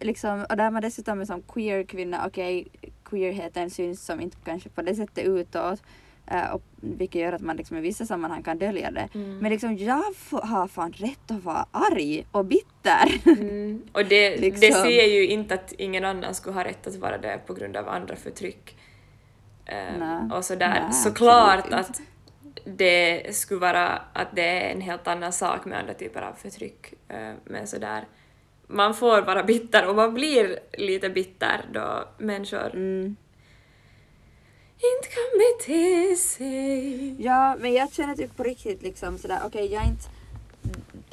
Liksom, 0.00 0.46
och 0.48 0.56
där 0.56 0.70
man 0.70 0.82
dessutom 0.82 1.20
är 1.20 1.24
som 1.24 1.42
queer 1.42 1.84
kvinna, 1.84 2.26
okej, 2.26 2.66
queerheten 3.04 3.70
syns 3.70 4.04
som 4.04 4.20
inte 4.20 4.36
kanske 4.44 4.68
på 4.68 4.82
det 4.82 4.94
sättet 4.94 5.24
utåt 5.24 5.82
och, 6.54 6.62
vilket 6.80 7.20
gör 7.20 7.32
att 7.32 7.40
man 7.40 7.56
liksom 7.56 7.76
i 7.76 7.80
vissa 7.80 8.06
sammanhang 8.06 8.42
kan 8.42 8.58
dölja 8.58 8.90
det. 8.90 9.08
Mm. 9.14 9.38
Men 9.38 9.50
liksom 9.50 9.76
jag 9.76 10.02
har 10.42 10.68
fan 10.68 10.92
rätt 10.92 11.30
att 11.30 11.44
vara 11.44 11.66
arg 11.70 12.26
och 12.32 12.44
bitter. 12.44 13.20
Mm. 13.26 13.82
Och 13.92 14.04
det, 14.04 14.30
det 14.36 14.36
Liksom. 14.60 14.82
ser 14.82 15.06
ju 15.06 15.26
inte 15.26 15.54
att 15.54 15.72
ingen 15.72 16.04
annan 16.04 16.34
skulle 16.34 16.54
ha 16.54 16.64
rätt 16.64 16.86
att 16.86 16.96
vara 16.96 17.18
det 17.18 17.40
på 17.46 17.54
grund 17.54 17.76
av 17.76 17.88
andra 17.88 18.16
förtryck. 18.16 18.76
Nej. 19.98 20.30
och 20.32 20.44
sådär. 20.44 20.80
Nej, 20.82 20.92
Såklart 20.92 21.72
att 21.72 22.00
det 22.64 23.36
skulle 23.36 23.60
vara 23.60 23.88
att 24.12 24.28
det 24.36 24.42
är 24.42 24.72
en 24.74 24.80
helt 24.80 25.08
annan 25.08 25.32
sak 25.32 25.64
med 25.64 25.78
andra 25.78 25.94
typer 25.94 26.22
av 26.22 26.32
förtryck. 26.32 26.94
Eh, 27.08 27.32
men 27.44 27.66
sådär, 27.66 28.04
man 28.66 28.94
får 28.94 29.22
vara 29.22 29.42
bitter 29.42 29.88
och 29.88 29.96
man 29.96 30.14
blir 30.14 30.58
lite 30.78 31.10
bitter 31.10 31.60
då 31.72 32.08
människor 32.18 32.70
Mm 32.74 33.16
inte 34.76 35.08
kan 35.08 35.38
bete 35.38 36.16
sig. 36.16 37.22
Ja, 37.22 37.56
men 37.60 37.72
jag 37.72 37.92
känner 37.92 38.16
typ 38.16 38.36
på 38.36 38.42
riktigt 38.42 38.82
liksom 38.82 39.18
sådär, 39.18 39.40
okej 39.44 39.72
jag 39.72 39.82
är 39.82 39.88
inte 39.88 40.08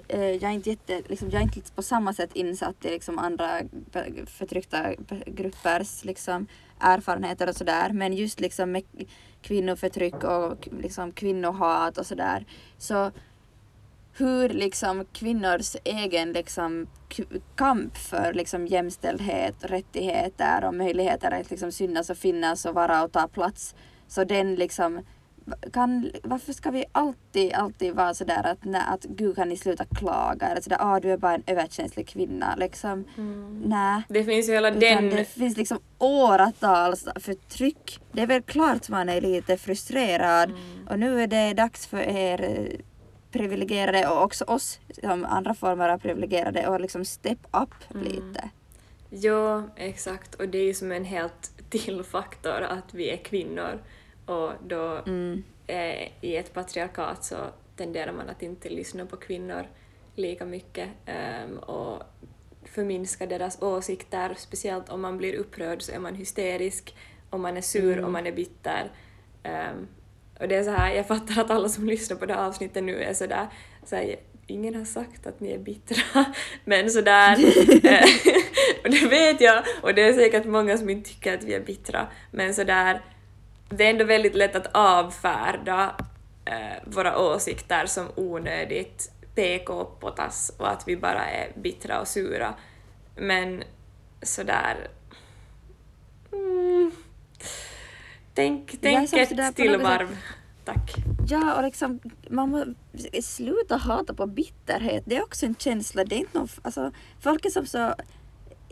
eh, 0.08 0.32
jag 0.32 0.43
är 0.43 0.52
inte 0.52 0.69
jätte, 0.69 1.02
liksom, 1.08 1.30
jag 1.30 1.41
är 1.41 1.43
inte 1.43 1.71
på 1.76 1.82
samma 1.82 2.13
sätt 2.13 2.30
insatt 2.34 2.86
i 2.86 2.89
liksom 2.89 3.19
andra 3.19 3.62
förtryckta 4.26 4.93
gruppers 5.26 6.04
liksom 6.04 6.47
erfarenheter 6.80 7.49
och 7.49 7.56
sådär 7.56 7.89
men 7.89 8.13
just 8.13 8.39
liksom 8.39 8.71
med 8.71 8.84
kvinnoförtryck 9.41 10.23
och 10.23 10.67
liksom 10.82 11.12
kvinnohat 11.12 11.97
och 11.97 12.06
sådär 12.06 12.45
så 12.78 13.12
hur 14.17 14.49
liksom 14.49 15.06
kvinnors 15.13 15.76
egen 15.84 16.34
liksom 16.34 16.88
kamp 17.56 17.97
för 17.97 18.34
liksom 18.34 18.67
jämställdhet, 18.67 19.56
rättigheter 19.60 20.65
och 20.65 20.73
möjligheter 20.73 21.32
att 21.32 21.49
liksom 21.52 21.71
synas 21.71 22.10
och 22.10 22.17
finnas 22.17 22.65
och 22.65 22.73
vara 22.76 23.04
och 23.04 23.12
ta 23.12 23.28
plats. 23.28 23.76
Så 24.08 24.23
den 24.23 24.56
liksom 24.56 25.02
kan, 25.73 26.12
varför 26.23 26.54
ska 26.54 26.71
vi 26.71 26.86
alltid, 26.91 27.54
alltid 27.54 27.95
vara 27.95 28.13
sådär 28.13 28.45
att, 28.45 28.65
nej, 28.65 28.82
att 28.88 29.04
gud 29.04 29.36
kan 29.36 29.49
ni 29.49 29.58
sluta 29.58 29.86
klaga 29.86 30.47
eller 30.47 30.62
sådär, 30.62 30.78
ah 30.80 30.99
du 30.99 31.12
är 31.12 31.17
bara 31.17 31.34
en 31.36 31.43
överkänslig 31.47 32.08
kvinna 32.08 32.56
liksom. 32.56 33.06
Nej. 33.65 34.02
Det 34.10 34.23
finns 34.23 34.49
ju 34.49 34.54
hela 34.54 34.69
Utan 34.69 34.80
den... 34.80 35.10
det 35.10 35.26
finns 35.26 35.58
liksom 35.58 35.80
åratals 35.99 37.08
förtryck. 37.15 37.99
Det 38.12 38.21
är 38.21 38.28
väl 38.28 38.41
klart 38.41 38.89
man 38.89 39.10
är 39.10 39.21
lite 39.21 39.58
frustrerad 39.58 40.49
Mm. 40.49 40.88
och 40.89 40.99
nu 40.99 41.21
är 41.21 41.28
det 41.28 41.54
dags 41.54 41.88
för 41.88 41.97
er 41.97 42.41
eh, 42.41 42.80
privilegierade 43.34 44.08
och 44.08 44.24
också 44.24 44.43
oss 44.46 44.80
som 45.04 45.26
andra 45.26 45.54
former 45.54 45.89
av 45.89 45.98
privilegierade 45.98 46.67
och 46.67 46.82
liksom 46.82 47.06
step 47.06 47.39
up 47.52 47.93
Mm. 47.96 48.04
lite. 48.04 48.50
Ja, 49.10 49.63
exakt. 49.76 50.36
Och 50.36 50.50
det 50.50 50.58
är 50.58 50.65
ju 50.65 50.74
som 50.74 50.91
en 50.91 51.06
helt 51.06 51.52
till 51.69 52.04
faktor 52.04 52.62
att 52.62 52.93
vi 52.93 53.10
är 53.10 53.17
kvinnor 53.17 53.80
och 54.26 54.52
då 54.67 55.02
Mm. 55.08 55.43
eh, 55.67 56.08
i 56.22 56.36
ett 56.38 56.54
patriarkat 56.54 57.24
så 57.24 57.36
tenderar 57.76 58.12
man 58.12 58.30
att 58.30 58.41
inte 58.41 58.69
lyssna 58.69 59.06
på 59.06 59.17
kvinnor 59.17 59.67
lika 60.15 60.46
mycket 60.46 60.89
ehm, 61.06 61.58
och 61.58 62.04
förminska 62.65 63.26
deras 63.26 63.62
åsikter, 63.62 64.34
speciellt 64.38 64.89
om 64.89 65.02
man 65.02 65.17
blir 65.17 65.36
upprörd 65.36 65.82
så 65.82 65.91
är 65.91 66.00
man 66.00 66.15
hysterisk, 66.15 66.96
om 67.30 67.41
man 67.41 67.58
är 67.58 67.62
sur, 67.62 67.93
Mm. 67.93 68.06
om 68.06 68.12
man 68.12 68.28
är 68.28 68.32
bitter. 68.32 68.91
Ehm, 69.43 69.88
och 70.39 70.48
det 70.48 70.56
är 70.56 70.63
så 70.63 70.72
här, 70.72 70.93
jag 70.93 71.08
fattar 71.08 71.41
att 71.41 71.52
alla 71.52 71.69
som 71.69 71.86
lyssnar 71.89 72.17
på 72.17 72.26
det 72.26 72.34
här 72.34 72.48
avsnittet 72.48 72.84
nu 72.84 73.04
är 73.04 73.13
sådär, 73.13 73.48
så 73.86 73.96
här, 73.96 74.15
ingen 74.48 74.76
har 74.76 74.86
sagt 74.86 75.28
att 75.28 75.39
ni 75.39 75.52
är 75.52 75.60
bittra, 75.60 76.26
men 76.65 76.89
sådär, 76.89 77.36
och 78.84 78.89
det 78.89 79.08
vet 79.10 79.41
jag, 79.41 79.63
och 79.82 79.93
det 79.93 80.02
är 80.02 80.13
säkert 80.13 80.46
många 80.46 80.78
som 80.78 80.89
inte 80.89 81.10
tycker 81.10 81.34
att 81.34 81.43
vi 81.43 81.54
är 81.54 81.60
bittra, 81.60 82.08
men 82.32 82.54
sådär, 82.54 83.02
det 83.69 83.86
är 83.86 83.89
ändå 83.89 84.06
väldigt 84.06 84.36
lätt 84.36 84.56
att 84.56 84.67
avfärda 84.74 85.96
eh, 86.46 86.84
våra 86.86 87.19
åsikter 87.19 87.86
som 87.86 88.08
onödigt 88.15 89.12
PK-potass 89.36 90.52
och 90.58 90.72
att 90.72 90.88
vi 90.88 90.98
bara 90.98 91.26
är 91.26 91.52
bittra 91.56 92.02
och 92.02 92.08
sura. 92.08 92.54
Men 93.15 93.63
sådär... 94.22 94.88
Mm, 96.32 96.91
tänk 98.34 98.82
tänk 98.82 99.13
ett 99.13 99.56
till 99.56 99.78
varv. 99.78 100.17
Tack. 100.65 100.96
Ja, 101.28 101.56
och 101.56 101.63
liksom, 101.63 102.00
man 102.30 102.50
må 102.50 102.65
sluta 103.22 103.78
hata 103.78 104.13
på 104.13 104.26
bitterhet. 104.26 105.04
Det 105.06 105.15
är 105.15 105.24
också 105.24 105.46
en 105.46 105.56
känsla. 105.56 106.04
Det 106.04 106.15
är 106.15 106.19
inte 106.19 106.38
någon, 106.38 106.48
alltså, 106.62 106.91
folk 107.19 107.46
är 107.46 107.50
som 107.50 107.65
så 107.65 107.96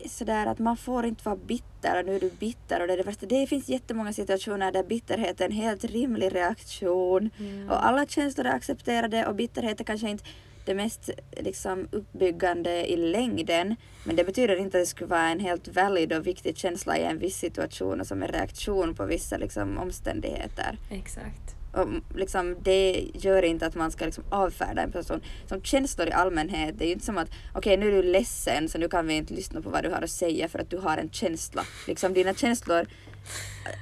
sådär 0.06 0.46
att 0.46 0.60
man 0.60 0.78
får 0.78 1.06
inte 1.06 1.26
vara 1.26 1.36
bitter 1.36 2.00
och 2.00 2.06
nu 2.06 2.16
är 2.16 2.20
du 2.20 2.30
bitter 2.30 2.82
och 2.82 2.88
det 2.88 2.94
är 2.94 2.98
det 2.98 3.04
värsta. 3.04 3.26
Det 3.26 3.48
finns 3.48 3.70
jättemånga 3.70 4.14
situationer 4.14 4.72
där 4.72 4.84
bitterhet 4.84 5.42
är 5.42 5.46
en 5.46 5.52
helt 5.52 5.84
rimlig 5.84 6.36
reaktion 6.36 7.30
och 7.70 7.86
alla 7.86 8.06
känslor 8.06 8.46
är 8.46 8.54
accepterade 8.54 9.26
och 9.26 9.36
bitterhet 9.36 9.80
är 9.80 9.84
kanske 9.84 10.10
inte 10.10 10.24
det 10.66 10.76
mest 10.76 11.10
liksom, 11.38 11.88
uppbyggande 11.92 12.92
i 12.92 12.98
längden 12.98 13.76
men 14.04 14.16
det 14.16 14.24
betyder 14.24 14.56
inte 14.56 14.78
att 14.78 14.82
det 14.82 14.88
skulle 14.88 15.10
vara 15.10 15.30
en 15.30 15.40
helt 15.40 15.68
valid 15.68 16.14
och 16.14 16.28
viktig 16.28 16.58
känsla 16.58 16.98
i 16.98 17.04
en 17.04 17.20
viss 17.20 17.38
situation 17.38 18.02
och 18.02 18.08
som 18.08 18.24
en 18.24 18.28
reaktion 18.28 18.96
på 18.96 19.06
vissa 19.06 19.38
liksom, 19.38 19.78
omständigheter. 19.78 20.78
Exakt. 20.92 21.56
Och 21.74 21.88
liksom, 22.16 22.58
det 22.64 23.06
gör 23.14 23.44
inte 23.44 23.66
att 23.66 23.76
man 23.76 23.92
ska 23.92 24.06
liksom 24.06 24.24
avfärda 24.30 24.82
en 24.82 24.92
person. 24.92 25.22
Som 25.46 25.62
känslor 25.62 26.08
i 26.08 26.12
allmänhet, 26.12 26.76
det 26.78 26.86
är 26.86 26.88
ju 26.88 26.94
inte 26.94 27.06
som 27.06 27.18
att 27.18 27.30
okej 27.54 27.78
nu 27.78 27.88
är 27.88 27.92
du 27.92 28.04
ledsen 28.04 28.70
så 28.70 28.78
nu 28.78 28.88
kan 28.88 29.08
vi 29.08 29.14
inte 29.14 29.34
lyssna 29.34 29.62
på 29.62 29.70
vad 29.70 29.84
du 29.84 29.90
har 29.90 30.02
att 30.02 30.10
säga 30.10 30.48
för 30.48 30.60
att 30.60 30.70
du 30.70 30.78
har 30.78 30.98
en 30.98 31.10
känsla. 31.10 31.64
Liksom 31.88 32.14
dina 32.14 32.34
känslor, 32.34 32.88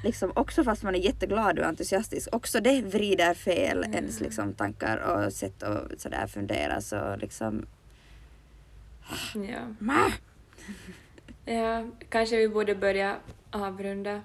liksom 0.03 0.31
också 0.35 0.63
fast 0.63 0.83
man 0.83 0.95
är 0.95 0.99
jätteglad 0.99 1.59
och 1.59 1.65
entusiastisk, 1.65 2.35
också 2.35 2.59
det 2.59 2.81
vrider 2.81 3.33
fel 3.33 3.85
ens 3.93 4.19
liksom 4.19 4.53
tankar 4.53 4.97
och 4.97 5.33
sätt 5.33 5.63
att 5.63 6.01
sådär 6.01 6.27
fundera 6.27 6.81
så 6.81 7.15
liksom... 7.15 7.65
Ja. 9.33 9.75
Ma! 9.79 10.11
ja, 11.53 11.87
kanske 12.09 12.37
vi 12.37 12.49
borde 12.49 12.75
börja 12.75 13.15
avrunda. 13.51 14.21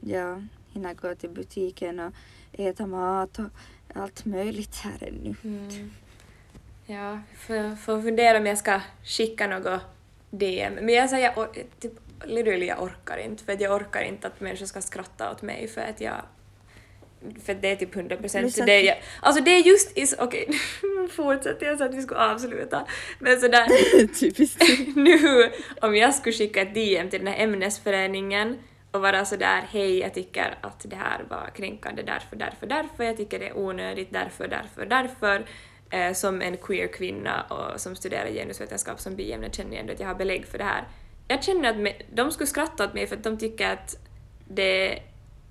Ja, 0.00 0.42
hinna 0.72 0.94
gå 0.94 1.14
till 1.14 1.30
butiken 1.30 2.00
och 2.00 2.12
äta 2.52 2.86
mat 2.86 3.38
och 3.38 3.46
allt 3.94 4.24
möjligt 4.24 4.76
här 4.76 5.08
ännu. 5.08 5.34
Mm. 5.44 5.90
Ja, 6.86 7.20
får, 7.36 7.76
får 7.76 8.02
fundera 8.02 8.38
om 8.38 8.46
jag 8.46 8.58
ska 8.58 8.80
skicka 9.04 9.46
något 9.46 9.80
DM. 10.30 10.74
Men 10.74 10.94
jag 10.94 11.10
or- 11.10 11.66
typ, 11.80 11.92
literally 12.24 12.66
jag 12.66 12.82
orkar 12.82 13.16
inte, 13.18 13.44
för 13.44 13.52
att 13.52 13.60
jag 13.60 13.74
orkar 13.74 14.02
inte 14.02 14.26
att 14.26 14.40
människor 14.40 14.66
ska 14.66 14.80
skratta 14.80 15.30
åt 15.30 15.42
mig 15.42 15.68
för 15.68 15.80
att 15.80 16.00
jag 16.00 16.14
för 17.44 17.54
det 17.54 17.68
är 17.72 17.76
typ 17.76 17.96
100 17.96 18.16
procent. 18.16 18.66
Det 18.66 18.80
jag- 18.80 18.96
alltså 19.20 19.42
det 19.44 19.50
är 19.50 19.62
just 19.62 19.98
is, 19.98 20.14
okej, 20.18 20.48
fortsätter 21.10 21.66
jag 21.66 21.78
så 21.78 21.84
att 21.84 21.94
vi 21.94 22.02
ska 22.02 22.14
avsluta. 22.14 22.86
Men 23.18 23.40
sådär, 23.40 23.66
Typiskt. 24.20 24.62
nu 24.96 25.50
om 25.80 25.96
jag 25.96 26.14
skulle 26.14 26.32
skicka 26.32 26.62
ett 26.62 26.74
DM 26.74 27.10
till 27.10 27.24
den 27.24 27.34
här 27.34 27.44
ämnesföreningen 27.44 28.58
och 28.90 29.00
vara 29.00 29.24
sådär 29.24 29.62
hej 29.70 29.98
jag 29.98 30.14
tycker 30.14 30.58
att 30.60 30.80
det 30.90 30.96
här 30.96 31.24
var 31.30 31.50
kränkande 31.54 32.02
därför, 32.02 32.36
därför, 32.36 32.66
därför, 32.66 33.04
jag 33.04 33.16
tycker 33.16 33.38
det 33.38 33.48
är 33.48 33.58
onödigt 33.58 34.12
därför, 34.12 34.48
därför, 34.48 34.86
därför. 34.86 35.46
Eh, 35.90 36.12
som 36.12 36.42
en 36.42 36.56
queer 36.56 36.86
kvinna 36.86 37.42
och 37.42 37.80
som 37.80 37.96
studerar 37.96 38.28
genusvetenskap 38.30 39.00
som 39.00 39.16
biämne 39.16 39.50
känner 39.52 39.70
jag 39.72 39.80
ändå 39.80 39.92
att 39.92 40.00
jag 40.00 40.06
har 40.06 40.14
belägg 40.14 40.46
för 40.46 40.58
det 40.58 40.64
här. 40.64 40.84
Jag 41.28 41.44
känner 41.44 41.70
att 41.70 41.76
me- 41.76 42.02
de 42.14 42.30
skulle 42.32 42.46
skratta 42.46 42.84
åt 42.84 42.94
mig 42.94 43.06
för 43.06 43.16
att 43.16 43.24
de 43.24 43.38
tycker 43.38 43.70
att 43.72 43.96
det 44.48 44.98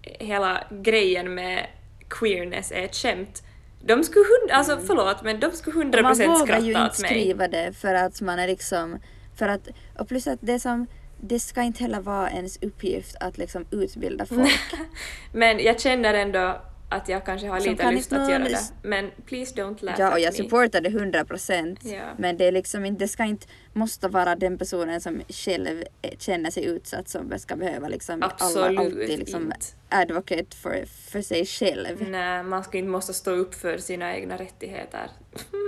hela 0.01 0.63
grejen 0.71 1.33
med 1.35 1.67
queerness 2.09 2.71
är 2.71 2.81
ett 2.83 2.95
skämt. 2.95 3.43
De 3.81 4.03
skulle 4.03 4.25
hund, 4.25 4.51
alltså 4.51 4.79
förlåt 4.87 5.23
men 5.23 5.39
de 5.39 5.51
skulle 5.51 5.75
hundra 5.79 6.01
Man 6.01 6.11
procent 6.11 6.41
vågar 6.41 6.59
ju 6.59 6.73
skratta 6.73 6.85
inte 6.85 6.95
åt 6.95 7.01
mig. 7.01 7.09
skriva 7.21 7.47
det 7.47 7.73
för 7.77 7.93
att 7.93 8.21
man 8.21 8.39
är 8.39 8.47
liksom, 8.47 8.99
för 9.35 9.47
att, 9.47 9.67
och 9.99 10.07
plus 10.07 10.27
att 10.27 10.39
det 10.41 10.59
som, 10.59 10.87
det 11.21 11.39
ska 11.39 11.61
inte 11.61 11.83
heller 11.83 11.99
vara 11.99 12.29
ens 12.29 12.57
uppgift 12.63 13.15
att 13.19 13.37
liksom 13.37 13.65
utbilda 13.71 14.25
folk. 14.25 14.59
Men 15.31 15.59
jag 15.59 15.79
känner 15.81 16.13
ändå 16.13 16.61
att 16.89 17.09
jag 17.09 17.25
kanske 17.25 17.47
har 17.47 17.59
Som 17.59 17.71
lite 17.71 17.83
kan 17.83 17.95
lust 17.95 18.13
att 18.13 18.29
göra 18.29 18.43
det. 18.43 18.59
Men 18.81 19.11
please 19.25 19.55
don't 19.55 19.85
laugh 19.85 19.99
Ja, 19.99 20.11
och 20.13 20.19
jag 20.19 20.33
supportar 20.33 20.81
det 20.81 20.89
100 20.89 21.25
procent. 21.25 21.79
Ja. 21.83 22.01
Men 22.17 22.37
det 22.37 22.45
är 22.45 22.51
liksom 22.51 22.85
inte, 22.85 23.03
det 23.03 23.07
ska 23.07 23.23
inte, 23.23 23.47
måste 23.73 24.07
vara 24.07 24.35
den 24.35 24.57
personen 24.57 25.01
som 25.01 25.21
själv 25.29 25.83
känner 26.19 26.51
sig 26.51 26.65
utsatt 26.65 27.09
som 27.09 27.39
ska 27.39 27.55
behöva 27.55 27.87
liksom 27.87 28.23
Absolut 28.23 28.57
alla 28.67 28.81
alltid 28.81 29.19
liksom 29.19 29.43
inte. 29.43 29.57
advocate 29.89 30.55
för, 30.55 30.85
för 31.11 31.21
sig 31.21 31.45
själv. 31.45 32.09
Nej, 32.09 32.43
man 32.43 32.63
ska 32.63 32.77
inte 32.77 32.89
måste 32.89 33.13
stå 33.13 33.31
upp 33.31 33.53
för 33.55 33.77
sina 33.77 34.15
egna 34.15 34.37
rättigheter. 34.37 35.09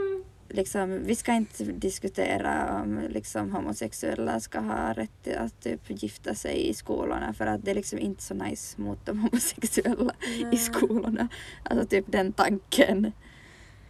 Liksom, 0.49 1.03
vi 1.03 1.15
ska 1.15 1.33
inte 1.33 1.63
diskutera 1.63 2.81
om 2.81 3.01
liksom, 3.09 3.51
homosexuella 3.51 4.39
ska 4.39 4.59
ha 4.59 4.93
rätt 4.93 5.37
att 5.37 5.61
typ, 5.61 5.81
gifta 5.87 6.35
sig 6.35 6.69
i 6.69 6.73
skolorna 6.73 7.33
för 7.33 7.45
att 7.47 7.65
det 7.65 7.71
är 7.71 7.75
liksom 7.75 7.99
inte 7.99 8.23
så 8.23 8.33
nice 8.33 8.81
mot 8.81 9.05
de 9.05 9.19
homosexuella 9.31 10.13
i 10.39 10.43
Nej. 10.43 10.57
skolorna. 10.57 11.27
Alltså 11.63 11.87
typ 11.87 12.05
den 12.07 12.33
tanken. 12.33 13.11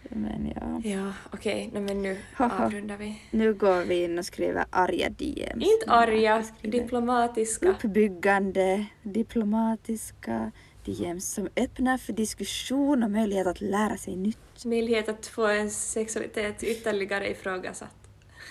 Men 0.09 0.53
ja. 0.55 0.89
Ja, 0.89 1.13
okej, 1.31 1.67
okay. 1.67 1.81
men 1.81 2.01
nu 2.01 2.17
avrundar 2.37 2.97
vi. 2.97 3.21
Nu 3.31 3.53
går 3.53 3.81
vi 3.81 4.03
in 4.03 4.19
och 4.19 4.25
skriver 4.25 4.65
arga 4.69 5.09
DMs. 5.09 5.65
Inte 5.65 5.91
arga, 5.91 6.43
diplomatiska. 6.61 7.69
Uppbyggande, 7.69 8.85
diplomatiska, 9.03 10.51
DMs 10.95 11.33
som 11.33 11.49
öppnar 11.55 11.97
för 11.97 12.13
diskussion 12.13 13.03
och 13.03 13.11
möjlighet 13.11 13.47
att 13.47 13.61
lära 13.61 13.97
sig 13.97 14.15
nytt. 14.15 14.65
Möjlighet 14.65 15.09
att 15.09 15.27
få 15.27 15.49
ens 15.51 15.91
sexualitet 15.91 16.63
ytterligare 16.63 17.29
ifrågasatt. 17.31 17.89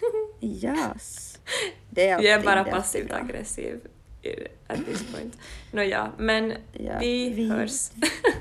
Yes. 0.40 1.38
Det 1.90 2.08
är 2.08 2.22
Jag 2.22 2.24
är 2.40 2.42
bara 2.44 2.64
passivt 2.64 3.12
aggressiv 3.12 3.80
at 4.66 4.78
this 4.86 5.04
point. 5.14 5.38
Nåja, 5.72 6.12
men 6.18 6.52
Ja, 6.72 6.98
vi, 7.00 7.30
vi- 7.30 7.48
hörs. 7.48 7.90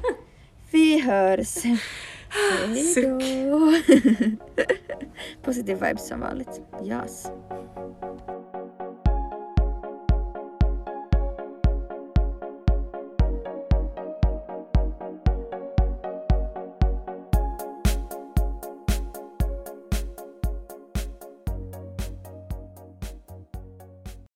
Vi 0.71 0.99
hörs. 0.99 1.55
Hej 2.65 2.83
Suck. 2.83 3.03
då. 3.05 3.73
Positiv 5.43 5.75
vibes 5.81 6.07
som 6.07 6.19
vanligt. 6.19 6.61
Yes. 6.85 7.27